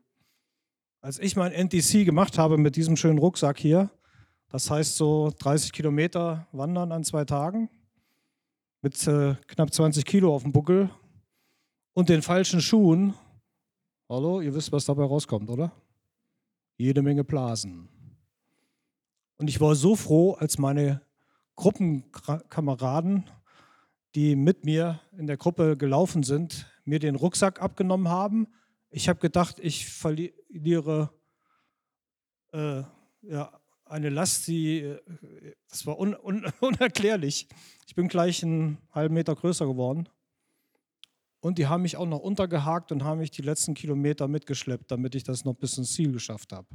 Als 1.00 1.20
ich 1.20 1.36
mein 1.36 1.52
NTC 1.52 2.04
gemacht 2.04 2.38
habe 2.38 2.58
mit 2.58 2.74
diesem 2.74 2.96
schönen 2.96 3.18
Rucksack 3.18 3.56
hier, 3.56 3.88
das 4.48 4.68
heißt 4.68 4.96
so 4.96 5.30
30 5.38 5.70
Kilometer 5.72 6.48
wandern 6.50 6.90
an 6.90 7.04
zwei 7.04 7.24
Tagen 7.24 7.70
mit 8.82 9.06
äh, 9.06 9.36
knapp 9.46 9.72
20 9.72 10.04
Kilo 10.04 10.34
auf 10.34 10.42
dem 10.42 10.50
Buckel 10.50 10.90
und 11.92 12.08
den 12.08 12.22
falschen 12.22 12.60
Schuhen. 12.60 13.14
Hallo, 14.08 14.40
ihr 14.40 14.52
wisst, 14.52 14.72
was 14.72 14.86
dabei 14.86 15.04
rauskommt, 15.04 15.48
oder? 15.48 15.70
Jede 16.76 17.02
Menge 17.02 17.24
Blasen. 17.24 17.88
Und 19.38 19.48
ich 19.48 19.60
war 19.60 19.74
so 19.74 19.96
froh, 19.96 20.32
als 20.32 20.58
meine 20.58 21.02
Gruppenkameraden, 21.56 23.24
die 24.14 24.36
mit 24.36 24.64
mir 24.64 25.00
in 25.16 25.26
der 25.26 25.36
Gruppe 25.36 25.76
gelaufen 25.76 26.22
sind, 26.22 26.66
mir 26.84 26.98
den 26.98 27.16
Rucksack 27.16 27.60
abgenommen 27.60 28.08
haben. 28.08 28.48
Ich 28.90 29.08
habe 29.08 29.20
gedacht, 29.20 29.58
ich 29.58 29.88
verliere 29.88 31.10
äh, 32.52 32.82
ja, 33.22 33.60
eine 33.84 34.08
Last, 34.10 34.46
die, 34.46 34.80
äh, 34.80 35.00
das 35.68 35.86
war 35.86 35.98
un, 35.98 36.14
un, 36.14 36.46
unerklärlich. 36.60 37.48
Ich 37.86 37.94
bin 37.94 38.08
gleich 38.08 38.42
einen 38.42 38.78
halben 38.92 39.14
Meter 39.14 39.34
größer 39.34 39.66
geworden. 39.66 40.08
Und 41.46 41.58
die 41.58 41.68
haben 41.68 41.82
mich 41.82 41.96
auch 41.96 42.06
noch 42.06 42.18
untergehakt 42.18 42.90
und 42.90 43.04
haben 43.04 43.20
mich 43.20 43.30
die 43.30 43.40
letzten 43.40 43.74
Kilometer 43.74 44.26
mitgeschleppt, 44.26 44.90
damit 44.90 45.14
ich 45.14 45.22
das 45.22 45.44
noch 45.44 45.54
bis 45.54 45.78
ins 45.78 45.92
Ziel 45.92 46.10
geschafft 46.10 46.52
habe. 46.52 46.66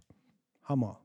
Hammer. 0.63 1.01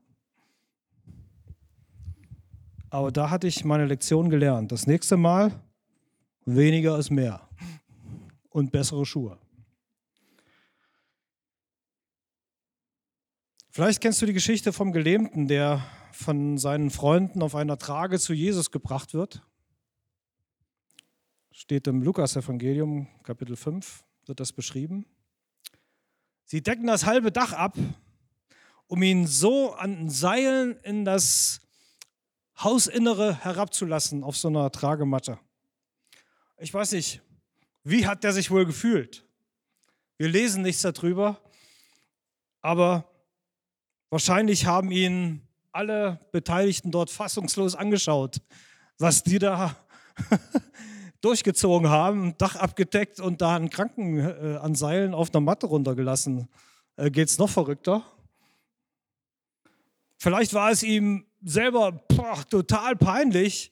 Aber 2.89 3.11
da 3.11 3.29
hatte 3.29 3.45
ich 3.45 3.65
meine 3.65 3.85
Lektion 3.85 4.29
gelernt. 4.29 4.71
Das 4.71 4.87
nächste 4.87 5.17
Mal 5.17 5.51
weniger 6.45 6.97
ist 6.97 7.09
mehr 7.09 7.41
und 8.47 8.71
bessere 8.71 9.05
Schuhe. 9.05 9.37
Vielleicht 13.69 13.99
kennst 13.99 14.21
du 14.21 14.25
die 14.25 14.31
Geschichte 14.31 14.71
vom 14.71 14.93
Gelähmten, 14.93 15.49
der 15.49 15.85
von 16.13 16.57
seinen 16.57 16.89
Freunden 16.89 17.41
auf 17.41 17.53
einer 17.53 17.77
Trage 17.77 18.17
zu 18.17 18.33
Jesus 18.33 18.71
gebracht 18.71 19.13
wird. 19.13 19.41
Steht 21.59 21.87
im 21.87 22.03
Lukas-Evangelium, 22.03 23.07
Kapitel 23.23 23.55
5, 23.55 24.03
wird 24.27 24.39
das 24.39 24.53
beschrieben. 24.53 25.07
Sie 26.45 26.61
decken 26.61 26.85
das 26.85 27.07
halbe 27.07 27.31
Dach 27.31 27.51
ab, 27.51 27.75
um 28.85 29.01
ihn 29.01 29.25
so 29.25 29.73
an 29.73 30.07
Seilen 30.07 30.79
in 30.83 31.03
das 31.03 31.61
Hausinnere 32.59 33.43
herabzulassen 33.43 34.23
auf 34.23 34.37
so 34.37 34.49
einer 34.49 34.71
Tragematte. 34.71 35.39
Ich 36.59 36.71
weiß 36.71 36.91
nicht, 36.91 37.23
wie 37.83 38.05
hat 38.05 38.23
der 38.23 38.33
sich 38.33 38.51
wohl 38.51 38.67
gefühlt? 38.67 39.25
Wir 40.17 40.27
lesen 40.27 40.61
nichts 40.61 40.83
darüber, 40.83 41.41
aber 42.61 43.09
Wahrscheinlich 44.09 44.65
haben 44.67 44.91
ihn 44.91 45.41
alle 45.73 46.21
Beteiligten 46.31 46.91
dort 46.91 47.09
fassungslos 47.09 47.75
angeschaut, 47.75 48.37
was 48.99 49.23
die 49.23 49.37
da 49.37 49.75
durchgezogen 51.21 51.89
haben, 51.89 52.37
Dach 52.37 52.55
abgedeckt 52.55 53.19
und 53.19 53.41
da 53.41 53.55
einen 53.55 53.69
Kranken 53.69 54.19
äh, 54.19 54.57
an 54.61 54.75
Seilen 54.75 55.13
auf 55.13 55.33
einer 55.33 55.41
Matte 55.41 55.67
runtergelassen. 55.67 56.47
Äh, 56.95 57.11
es 57.21 57.37
noch 57.37 57.49
verrückter? 57.49 58.03
Vielleicht 60.17 60.53
war 60.53 60.71
es 60.71 60.83
ihm 60.83 61.25
selber 61.43 61.91
boah, 61.91 62.43
total 62.49 62.95
peinlich 62.95 63.71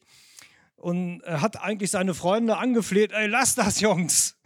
und 0.76 1.22
er 1.22 1.42
hat 1.42 1.62
eigentlich 1.62 1.90
seine 1.92 2.14
Freunde 2.14 2.58
angefleht, 2.58 3.12
ey, 3.12 3.28
lass 3.28 3.56
das, 3.56 3.80
Jungs. 3.80 4.38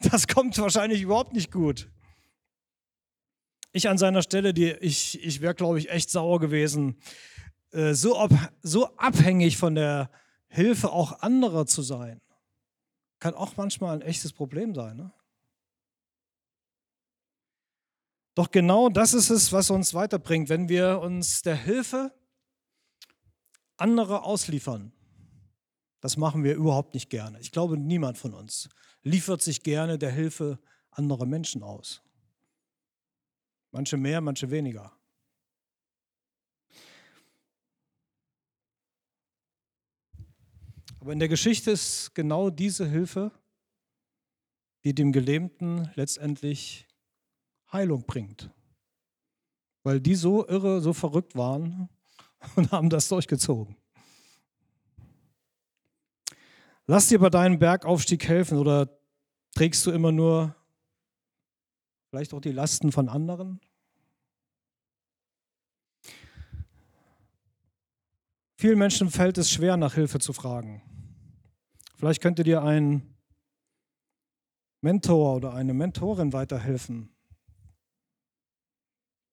Das 0.00 0.28
kommt 0.28 0.56
wahrscheinlich 0.58 1.02
überhaupt 1.02 1.32
nicht 1.32 1.50
gut. 1.50 1.90
Ich 3.72 3.88
an 3.88 3.98
seiner 3.98 4.22
Stelle, 4.22 4.54
die, 4.54 4.70
ich, 4.70 5.22
ich 5.24 5.40
wäre, 5.40 5.54
glaube 5.54 5.80
ich, 5.80 5.90
echt 5.90 6.10
sauer 6.10 6.38
gewesen, 6.38 6.96
äh, 7.72 7.94
so, 7.94 8.18
ob, 8.18 8.30
so 8.62 8.96
abhängig 8.96 9.56
von 9.56 9.74
der 9.74 10.10
Hilfe 10.48 10.92
auch 10.92 11.20
anderer 11.20 11.66
zu 11.66 11.82
sein. 11.82 12.20
Kann 13.18 13.34
auch 13.34 13.56
manchmal 13.56 13.94
ein 13.96 14.02
echtes 14.02 14.32
Problem 14.32 14.74
sein. 14.74 14.96
Ne? 14.96 15.12
Doch 18.34 18.50
genau 18.50 18.88
das 18.88 19.14
ist 19.14 19.30
es, 19.30 19.52
was 19.52 19.70
uns 19.70 19.94
weiterbringt, 19.94 20.48
wenn 20.48 20.68
wir 20.68 21.00
uns 21.00 21.42
der 21.42 21.56
Hilfe 21.56 22.14
anderer 23.76 24.24
ausliefern. 24.24 24.92
Das 26.00 26.16
machen 26.16 26.44
wir 26.44 26.54
überhaupt 26.54 26.94
nicht 26.94 27.10
gerne. 27.10 27.40
Ich 27.40 27.50
glaube, 27.50 27.76
niemand 27.76 28.18
von 28.18 28.34
uns 28.34 28.68
liefert 29.02 29.42
sich 29.42 29.62
gerne 29.62 29.98
der 29.98 30.12
Hilfe 30.12 30.60
anderer 30.90 31.26
Menschen 31.26 31.62
aus. 31.62 32.02
Manche 33.72 33.96
mehr, 33.96 34.20
manche 34.20 34.50
weniger. 34.50 34.97
Aber 41.00 41.12
in 41.12 41.18
der 41.18 41.28
Geschichte 41.28 41.70
ist 41.70 42.14
genau 42.14 42.50
diese 42.50 42.86
Hilfe, 42.86 43.32
die 44.84 44.94
dem 44.94 45.12
Gelähmten 45.12 45.90
letztendlich 45.94 46.86
Heilung 47.72 48.04
bringt. 48.04 48.50
Weil 49.82 50.00
die 50.00 50.14
so 50.14 50.46
irre, 50.46 50.80
so 50.80 50.92
verrückt 50.92 51.36
waren 51.36 51.88
und 52.56 52.72
haben 52.72 52.90
das 52.90 53.08
durchgezogen. 53.08 53.76
Lass 56.86 57.08
dir 57.08 57.18
bei 57.18 57.28
deinem 57.28 57.58
Bergaufstieg 57.58 58.26
helfen 58.26 58.56
oder 58.58 58.98
trägst 59.54 59.84
du 59.84 59.90
immer 59.90 60.10
nur 60.10 60.54
vielleicht 62.08 62.32
auch 62.32 62.40
die 62.40 62.52
Lasten 62.52 62.92
von 62.92 63.08
anderen? 63.08 63.60
Vielen 68.56 68.78
Menschen 68.78 69.10
fällt 69.10 69.38
es 69.38 69.50
schwer, 69.50 69.76
nach 69.76 69.94
Hilfe 69.94 70.18
zu 70.18 70.32
fragen. 70.32 70.82
Vielleicht 71.98 72.22
könnte 72.22 72.44
dir 72.44 72.62
ein 72.62 73.12
Mentor 74.82 75.34
oder 75.34 75.54
eine 75.54 75.74
Mentorin 75.74 76.32
weiterhelfen, 76.32 77.12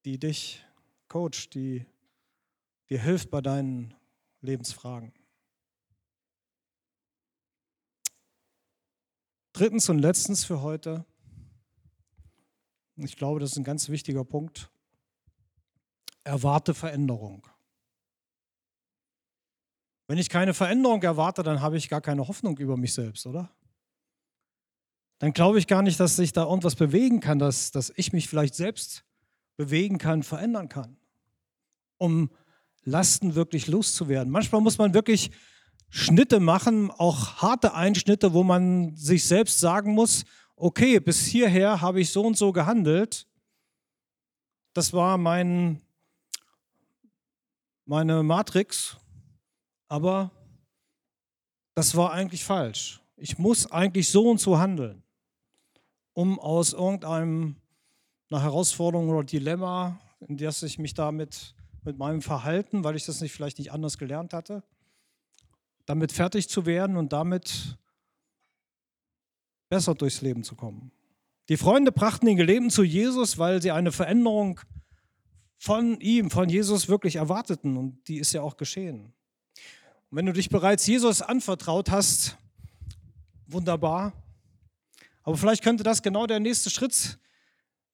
die 0.04 0.18
dich 0.18 0.64
coacht, 1.06 1.54
die 1.54 1.86
dir 2.90 3.00
hilft 3.00 3.30
bei 3.30 3.40
deinen 3.40 3.94
Lebensfragen. 4.40 5.12
Drittens 9.52 9.88
und 9.88 10.00
letztens 10.00 10.44
für 10.44 10.60
heute, 10.60 11.06
ich 12.96 13.14
glaube, 13.14 13.38
das 13.38 13.52
ist 13.52 13.58
ein 13.58 13.64
ganz 13.64 13.90
wichtiger 13.90 14.24
Punkt, 14.24 14.72
erwarte 16.24 16.74
Veränderung. 16.74 17.46
Wenn 20.08 20.18
ich 20.18 20.28
keine 20.28 20.54
Veränderung 20.54 21.02
erwarte, 21.02 21.42
dann 21.42 21.60
habe 21.60 21.76
ich 21.76 21.88
gar 21.88 22.00
keine 22.00 22.28
Hoffnung 22.28 22.56
über 22.58 22.76
mich 22.76 22.94
selbst, 22.94 23.26
oder? 23.26 23.50
Dann 25.18 25.32
glaube 25.32 25.58
ich 25.58 25.66
gar 25.66 25.82
nicht, 25.82 25.98
dass 25.98 26.16
sich 26.16 26.32
da 26.32 26.44
irgendwas 26.44 26.76
bewegen 26.76 27.20
kann, 27.20 27.38
dass, 27.38 27.70
dass 27.70 27.92
ich 27.96 28.12
mich 28.12 28.28
vielleicht 28.28 28.54
selbst 28.54 29.04
bewegen 29.56 29.98
kann, 29.98 30.22
verändern 30.22 30.68
kann, 30.68 30.96
um 31.96 32.30
Lasten 32.84 33.34
wirklich 33.34 33.66
loszuwerden. 33.66 34.30
Manchmal 34.30 34.60
muss 34.60 34.78
man 34.78 34.94
wirklich 34.94 35.30
Schnitte 35.88 36.40
machen, 36.40 36.90
auch 36.90 37.36
harte 37.36 37.74
Einschnitte, 37.74 38.32
wo 38.32 38.44
man 38.44 38.94
sich 38.96 39.24
selbst 39.24 39.58
sagen 39.58 39.92
muss, 39.92 40.24
okay, 40.56 41.00
bis 41.00 41.24
hierher 41.24 41.80
habe 41.80 42.00
ich 42.00 42.10
so 42.10 42.22
und 42.22 42.36
so 42.36 42.52
gehandelt. 42.52 43.26
Das 44.72 44.92
war 44.92 45.16
mein, 45.16 45.80
meine 47.86 48.22
Matrix, 48.22 48.98
aber 49.88 50.30
das 51.74 51.94
war 51.94 52.12
eigentlich 52.12 52.44
falsch. 52.44 53.00
Ich 53.16 53.38
muss 53.38 53.70
eigentlich 53.70 54.10
so 54.10 54.30
und 54.30 54.40
so 54.40 54.58
handeln, 54.58 55.02
um 56.12 56.38
aus 56.38 56.72
irgendeinem 56.72 57.56
einer 58.30 58.42
Herausforderung 58.42 59.08
oder 59.08 59.24
Dilemma, 59.24 60.00
in 60.20 60.36
das 60.36 60.62
ich 60.62 60.78
mich 60.78 60.94
damit 60.94 61.54
mit 61.84 61.98
meinem 61.98 62.22
Verhalten, 62.22 62.82
weil 62.82 62.96
ich 62.96 63.06
das 63.06 63.20
nicht 63.20 63.32
vielleicht 63.32 63.58
nicht 63.58 63.72
anders 63.72 63.98
gelernt 63.98 64.32
hatte, 64.32 64.64
damit 65.84 66.10
fertig 66.10 66.48
zu 66.48 66.66
werden 66.66 66.96
und 66.96 67.12
damit 67.12 67.78
besser 69.68 69.94
durchs 69.94 70.20
Leben 70.22 70.42
zu 70.42 70.56
kommen. 70.56 70.90
Die 71.48 71.56
Freunde 71.56 71.92
brachten 71.92 72.26
den 72.26 72.36
Gelebten 72.36 72.70
zu 72.70 72.82
Jesus, 72.82 73.38
weil 73.38 73.62
sie 73.62 73.70
eine 73.70 73.92
Veränderung 73.92 74.60
von 75.58 76.00
ihm, 76.00 76.30
von 76.30 76.48
Jesus 76.48 76.88
wirklich 76.88 77.16
erwarteten 77.16 77.76
und 77.76 78.08
die 78.08 78.18
ist 78.18 78.32
ja 78.32 78.42
auch 78.42 78.56
geschehen. 78.56 79.12
Und 80.10 80.18
wenn 80.18 80.26
du 80.26 80.32
dich 80.32 80.48
bereits 80.48 80.86
Jesus 80.86 81.22
anvertraut 81.22 81.90
hast, 81.90 82.36
wunderbar. 83.46 84.12
Aber 85.22 85.36
vielleicht 85.36 85.64
könnte 85.64 85.82
das 85.82 86.02
genau 86.02 86.26
der 86.26 86.40
nächste 86.40 86.70
Schritt 86.70 87.18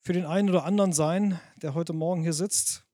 für 0.01 0.13
den 0.13 0.27
einen 0.27 0.51
oder 0.51 0.65
anderen 0.65 0.93
sein, 0.93 1.41
der 1.57 1.75
heute 1.75 1.93
Morgen 1.93 2.23
hier 2.23 2.33
sitzt. 2.33 2.85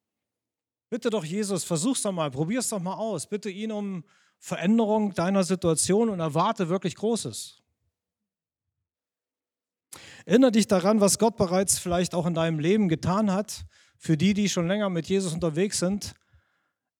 Bitte 0.90 1.10
doch 1.10 1.24
Jesus, 1.24 1.64
versuch's 1.64 2.02
doch 2.02 2.12
mal, 2.12 2.30
probier's 2.30 2.68
doch 2.68 2.80
mal 2.80 2.94
aus. 2.94 3.28
Bitte 3.28 3.50
ihn 3.50 3.72
um 3.72 4.04
Veränderung 4.38 5.12
deiner 5.14 5.42
Situation 5.42 6.08
und 6.08 6.20
erwarte 6.20 6.68
wirklich 6.68 6.94
Großes. 6.94 7.62
Erinnere 10.24 10.52
dich 10.52 10.66
daran, 10.66 11.00
was 11.00 11.18
Gott 11.18 11.36
bereits 11.36 11.78
vielleicht 11.78 12.14
auch 12.14 12.26
in 12.26 12.34
deinem 12.34 12.58
Leben 12.58 12.88
getan 12.88 13.32
hat, 13.32 13.64
für 13.96 14.16
die, 14.16 14.34
die 14.34 14.48
schon 14.48 14.68
länger 14.68 14.90
mit 14.90 15.08
Jesus 15.08 15.32
unterwegs 15.32 15.78
sind, 15.78 16.14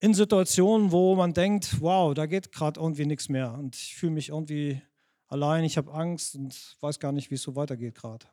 in 0.00 0.14
Situationen, 0.14 0.92
wo 0.92 1.16
man 1.16 1.32
denkt, 1.32 1.80
wow, 1.80 2.14
da 2.14 2.26
geht 2.26 2.52
gerade 2.52 2.80
irgendwie 2.80 3.06
nichts 3.06 3.28
mehr 3.28 3.52
und 3.54 3.76
ich 3.76 3.96
fühle 3.96 4.12
mich 4.12 4.28
irgendwie 4.28 4.80
allein, 5.26 5.64
ich 5.64 5.76
habe 5.76 5.92
Angst 5.92 6.34
und 6.37 6.76
weiß 6.80 6.98
gar 7.00 7.12
nicht, 7.12 7.30
wie 7.30 7.34
es 7.34 7.42
so 7.42 7.56
weitergeht 7.56 7.94
gerade. 7.94 8.26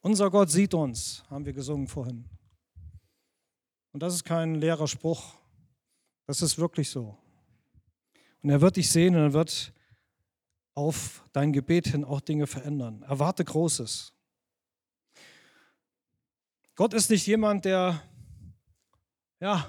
Unser 0.00 0.30
Gott 0.30 0.50
sieht 0.50 0.74
uns, 0.74 1.22
haben 1.28 1.44
wir 1.44 1.52
gesungen 1.52 1.86
vorhin. 1.86 2.24
Und 3.92 4.02
das 4.02 4.14
ist 4.14 4.24
kein 4.24 4.54
leerer 4.54 4.88
Spruch. 4.88 5.34
Das 6.26 6.42
ist 6.42 6.58
wirklich 6.58 6.88
so. 6.88 7.18
Und 8.42 8.50
er 8.50 8.60
wird 8.60 8.76
dich 8.76 8.90
sehen 8.90 9.14
und 9.14 9.22
er 9.22 9.32
wird 9.32 9.72
auf 10.74 11.24
dein 11.32 11.52
Gebet 11.52 11.88
hin 11.88 12.04
auch 12.04 12.20
Dinge 12.20 12.46
verändern. 12.46 13.02
Erwarte 13.02 13.44
Großes. 13.44 14.14
Gott 16.76 16.94
ist 16.94 17.10
nicht 17.10 17.26
jemand, 17.26 17.64
der 17.66 18.02
ja, 19.40 19.66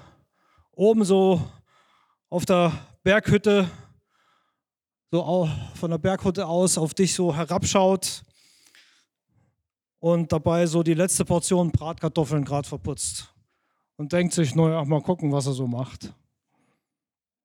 oben 0.72 1.04
so 1.04 1.40
auf 2.28 2.44
der 2.44 2.72
Berghütte, 3.02 3.68
so 5.10 5.48
von 5.74 5.90
der 5.90 5.98
Berghütte 5.98 6.46
aus 6.46 6.78
auf 6.78 6.94
dich 6.94 7.14
so 7.14 7.34
herabschaut 7.34 8.22
und 9.98 10.30
dabei 10.30 10.66
so 10.66 10.82
die 10.82 10.94
letzte 10.94 11.24
Portion 11.24 11.70
Bratkartoffeln 11.70 12.44
gerade 12.44 12.68
verputzt 12.68 13.34
und 13.96 14.12
denkt 14.12 14.34
sich, 14.34 14.54
naja, 14.54 14.84
mal 14.84 15.02
gucken, 15.02 15.32
was 15.32 15.46
er 15.46 15.52
so 15.52 15.66
macht. 15.66 16.12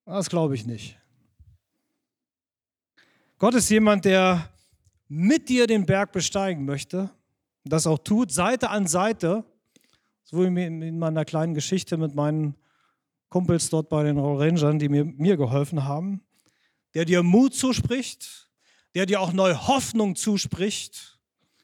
Das 0.05 0.29
glaube 0.29 0.55
ich 0.55 0.65
nicht. 0.65 0.97
Gott 3.37 3.53
ist 3.53 3.69
jemand, 3.69 4.05
der 4.05 4.49
mit 5.07 5.47
dir 5.47 5.67
den 5.67 5.85
Berg 5.85 6.11
besteigen 6.11 6.65
möchte, 6.65 7.09
das 7.63 7.87
auch 7.87 7.99
tut, 7.99 8.31
Seite 8.31 8.69
an 8.69 8.87
Seite, 8.87 9.43
so 10.29 10.39
wie 10.39 10.65
in 10.65 10.99
meiner 10.99 11.23
kleinen 11.23 11.53
Geschichte 11.53 11.95
mit 11.95 12.13
meinen 12.13 12.55
Kumpels 13.29 13.69
dort 13.69 13.87
bei 13.87 14.03
den 14.03 14.17
Rangern, 14.17 14.77
die 14.77 14.89
mir, 14.89 15.05
mir 15.05 15.37
geholfen 15.37 15.85
haben, 15.85 16.21
der 16.93 17.05
dir 17.05 17.23
Mut 17.23 17.55
zuspricht, 17.55 18.49
der 18.93 19.05
dir 19.05 19.21
auch 19.21 19.31
neue 19.31 19.67
Hoffnung 19.67 20.17
zuspricht, 20.17 21.17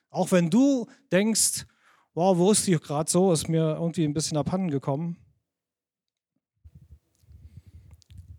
auch 0.09 0.31
wenn 0.31 0.49
du 0.49 0.87
denkst, 1.11 1.65
wow, 2.13 2.37
wo 2.37 2.51
ist 2.51 2.65
die 2.65 2.77
gerade 2.79 3.11
so, 3.11 3.33
ist 3.33 3.49
mir 3.49 3.73
irgendwie 3.73 4.05
ein 4.05 4.13
bisschen 4.13 4.37
abhanden 4.37 4.71
gekommen. 4.71 5.17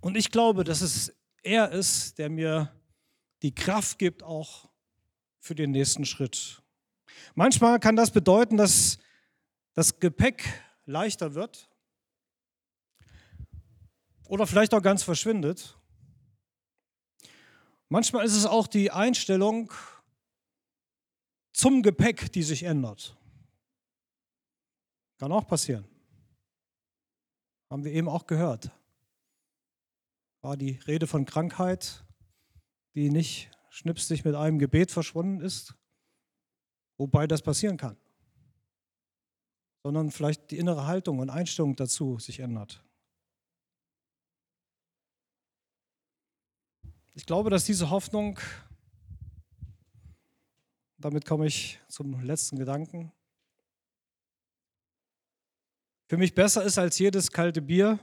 Und 0.01 0.17
ich 0.17 0.31
glaube, 0.31 0.65
dass 0.65 0.81
es 0.81 1.15
er 1.43 1.71
ist, 1.71 2.19
der 2.19 2.31
mir 2.31 2.73
die 3.43 3.55
Kraft 3.55 3.99
gibt, 3.99 4.23
auch 4.23 4.71
für 5.39 5.55
den 5.55 5.73
nächsten 5.73 6.07
Schritt. 6.07 6.63
Manchmal 7.35 7.79
kann 7.79 7.97
das 7.97 8.11
bedeuten, 8.11 8.57
dass 8.57 8.99
das 9.75 10.01
Gepäck 10.01 10.45
leichter 10.87 11.35
wird 11.35 11.69
oder 14.29 14.47
vielleicht 14.47 14.75
auch 14.75 14.83
ganz 14.83 15.03
verschwindet. 15.03 15.77
Manchmal 17.89 18.25
ist 18.25 18.35
es 18.35 18.47
auch 18.47 18.67
die 18.67 18.91
Einstellung, 18.91 19.73
zum 21.55 21.83
Gepäck, 21.83 22.33
die 22.33 22.43
sich 22.43 22.65
ändert. 22.65 23.17
Kann 25.19 25.31
auch 25.31 25.47
passieren. 25.47 25.87
Haben 27.71 27.85
wir 27.85 27.93
eben 27.93 28.09
auch 28.09 28.27
gehört. 28.27 28.71
War 30.43 30.57
die 30.57 30.81
Rede 30.87 31.07
von 31.07 31.25
Krankheit, 31.25 32.05
die 32.95 33.09
nicht 33.09 33.51
schnipsig 33.71 34.25
mit 34.25 34.35
einem 34.35 34.59
Gebet 34.59 34.91
verschwunden 34.91 35.41
ist, 35.41 35.75
wobei 36.99 37.27
das 37.27 37.41
passieren 37.41 37.77
kann, 37.77 37.97
sondern 39.85 40.11
vielleicht 40.11 40.51
die 40.51 40.59
innere 40.59 40.87
Haltung 40.87 41.21
und 41.21 41.31
Einstellung 41.31 41.77
dazu 41.77 42.19
sich 42.19 42.41
ändert. 42.41 42.83
Ich 47.15 47.27
glaube, 47.27 47.51
dass 47.51 47.65
diese 47.65 47.91
Hoffnung 47.91 48.41
damit 51.05 51.27
komme 51.27 51.45
ich 51.45 51.79
zum 51.87 52.19
letzten 52.23 52.59
Gedanken. 52.59 53.13
Für 56.07 56.17
mich 56.17 56.35
besser 56.35 56.65
ist 56.65 56.79
als 56.79 56.99
jedes 56.99 57.31
kalte 57.31 57.61
Bier, 57.61 57.99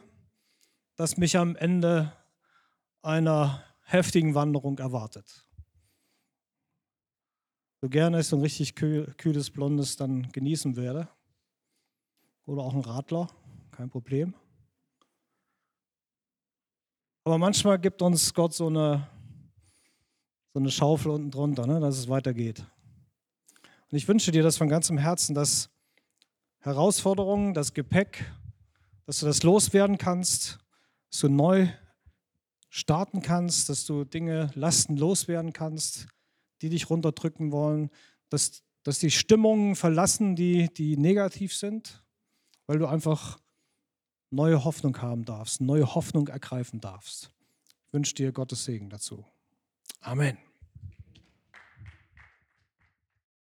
das 0.97 1.17
mich 1.17 1.35
am 1.35 1.55
Ende 1.55 2.13
einer 3.01 3.63
heftigen 3.85 4.35
Wanderung 4.35 4.77
erwartet. 4.77 5.47
So 7.81 7.89
gerne 7.89 8.19
ich 8.19 8.27
so 8.27 8.35
ein 8.35 8.43
richtig 8.43 8.75
kühles 8.75 9.49
Blondes 9.49 9.97
dann 9.97 10.31
genießen 10.31 10.75
werde. 10.75 11.09
Oder 12.45 12.63
auch 12.63 12.73
ein 12.73 12.81
Radler, 12.81 13.27
kein 13.71 13.89
Problem. 13.89 14.33
Aber 17.23 17.37
manchmal 17.37 17.77
gibt 17.77 18.01
uns 18.01 18.33
Gott 18.33 18.53
so 18.53 18.67
eine, 18.67 19.07
so 20.53 20.59
eine 20.59 20.71
Schaufel 20.71 21.11
unten 21.11 21.29
drunter, 21.29 21.67
ne, 21.67 21.79
dass 21.79 21.97
es 21.97 22.09
weitergeht. 22.09 22.65
Und 23.91 23.97
ich 23.97 24.07
wünsche 24.07 24.31
dir 24.31 24.41
das 24.41 24.57
von 24.57 24.69
ganzem 24.69 24.97
Herzen, 24.97 25.35
dass 25.35 25.69
Herausforderungen, 26.59 27.53
das 27.53 27.73
Gepäck, 27.73 28.31
dass 29.05 29.19
du 29.19 29.25
das 29.27 29.43
loswerden 29.43 29.97
kannst, 29.97 30.57
dass 31.09 31.19
du 31.19 31.29
neu 31.29 31.67
starten 32.69 33.21
kannst, 33.21 33.69
dass 33.69 33.85
du 33.85 34.03
Dinge, 34.03 34.49
Lasten 34.55 34.97
loswerden 34.97 35.53
kannst, 35.53 36.07
die 36.61 36.69
dich 36.69 36.89
runterdrücken 36.89 37.51
wollen, 37.51 37.91
dass, 38.29 38.63
dass 38.83 38.99
die 38.99 39.11
Stimmungen 39.11 39.75
verlassen, 39.75 40.35
die, 40.35 40.73
die 40.73 40.97
negativ 40.97 41.53
sind, 41.53 42.00
weil 42.67 42.79
du 42.79 42.87
einfach 42.87 43.39
neue 44.29 44.63
Hoffnung 44.63 45.01
haben 45.01 45.25
darfst, 45.25 45.61
neue 45.61 45.93
Hoffnung 45.93 46.27
ergreifen 46.27 46.79
darfst. 46.79 47.31
Ich 47.87 47.93
wünsche 47.93 48.15
dir 48.15 48.31
Gottes 48.31 48.63
Segen 48.63 48.89
dazu. 48.89 49.25
Amen. 49.99 50.37